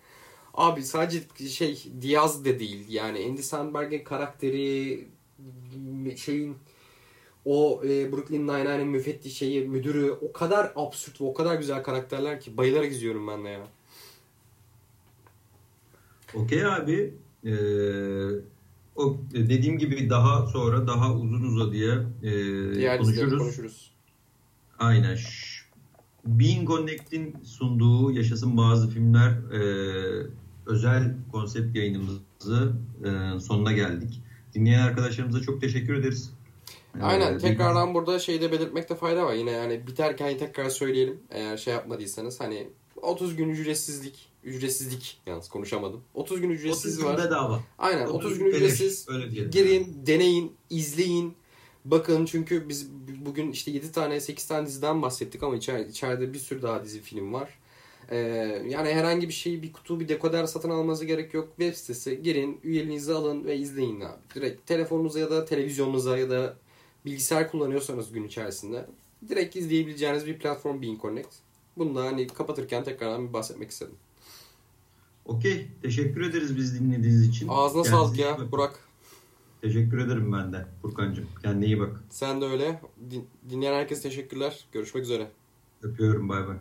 [0.54, 5.08] Abi sadece şey Diaz de değil yani Andy Samberg'in karakteri
[6.18, 6.58] şeyin
[7.46, 12.42] o e, Brooklyn Nine-Nine'in müfettiş şeyi müdürü o kadar absürt ve o kadar güzel karakterler
[12.42, 13.68] ki bayılarak izliyorum ben de ya.
[16.34, 17.14] Okey abi.
[17.46, 17.54] Ee,
[18.96, 22.32] o dediğim gibi daha sonra daha uzun uzadıya e,
[22.74, 23.40] Diğer konuşuruz.
[23.40, 23.92] konuşuruz.
[24.80, 25.18] Aynen.
[26.26, 29.62] Being Connect'in sunduğu Yaşasın Bazı Filmler e,
[30.66, 32.74] özel konsept yayınımızı
[33.06, 34.22] e, sonuna geldik.
[34.54, 36.34] Dinleyen arkadaşlarımıza çok teşekkür ederiz.
[37.02, 37.34] Aynen.
[37.34, 39.34] Ee, Tekrardan burada şeyde belirtmekte fayda var.
[39.34, 41.20] Yine yani biterken tekrar söyleyelim.
[41.32, 42.68] Eğer şey yapmadıysanız hani
[43.02, 44.30] 30 gün ücretsizlik.
[44.44, 46.02] Ücretsizlik yalnız konuşamadım.
[46.14, 47.18] 30 gün 30 ücretsiz gün var.
[47.18, 47.60] bedava.
[47.78, 49.06] Aynen 30 30 gün beleş, ücretsiz.
[49.10, 49.52] öyle diyelim.
[49.52, 51.34] Girin, deneyin, izleyin.
[51.86, 52.90] Bakın çünkü biz
[53.26, 57.02] bugün işte 7 tane 8 tane diziden bahsettik ama içeride, içeride bir sürü daha dizi
[57.02, 57.50] film var.
[58.10, 58.18] Ee,
[58.70, 61.48] yani herhangi bir şeyi bir kutu bir dekoder satın almanıza gerek yok.
[61.58, 64.18] Web sitesi girin, üyeliğinizi alın ve izleyin abi.
[64.36, 66.56] Direkt telefonunuza ya da televizyonunuza ya da
[67.06, 68.86] bilgisayar kullanıyorsanız gün içerisinde
[69.30, 71.30] direkt izleyebileceğiniz bir platform Bean Connect.
[71.78, 73.96] Bunu da hani kapatırken tekrardan bir bahsetmek istedim.
[75.26, 75.68] Okey.
[75.82, 77.48] Teşekkür ederiz biz dinlediğiniz için.
[77.48, 78.52] Ağzına Kendinize sağlık ya.
[78.52, 78.80] Burak.
[79.62, 81.28] Teşekkür ederim ben de Furkan'cığım.
[81.42, 82.04] Kendine iyi bak.
[82.10, 82.82] Sen de öyle.
[83.12, 84.66] Din- Dinleyen herkese teşekkürler.
[84.72, 85.32] Görüşmek üzere.
[85.82, 86.58] Öpüyorum bay bay.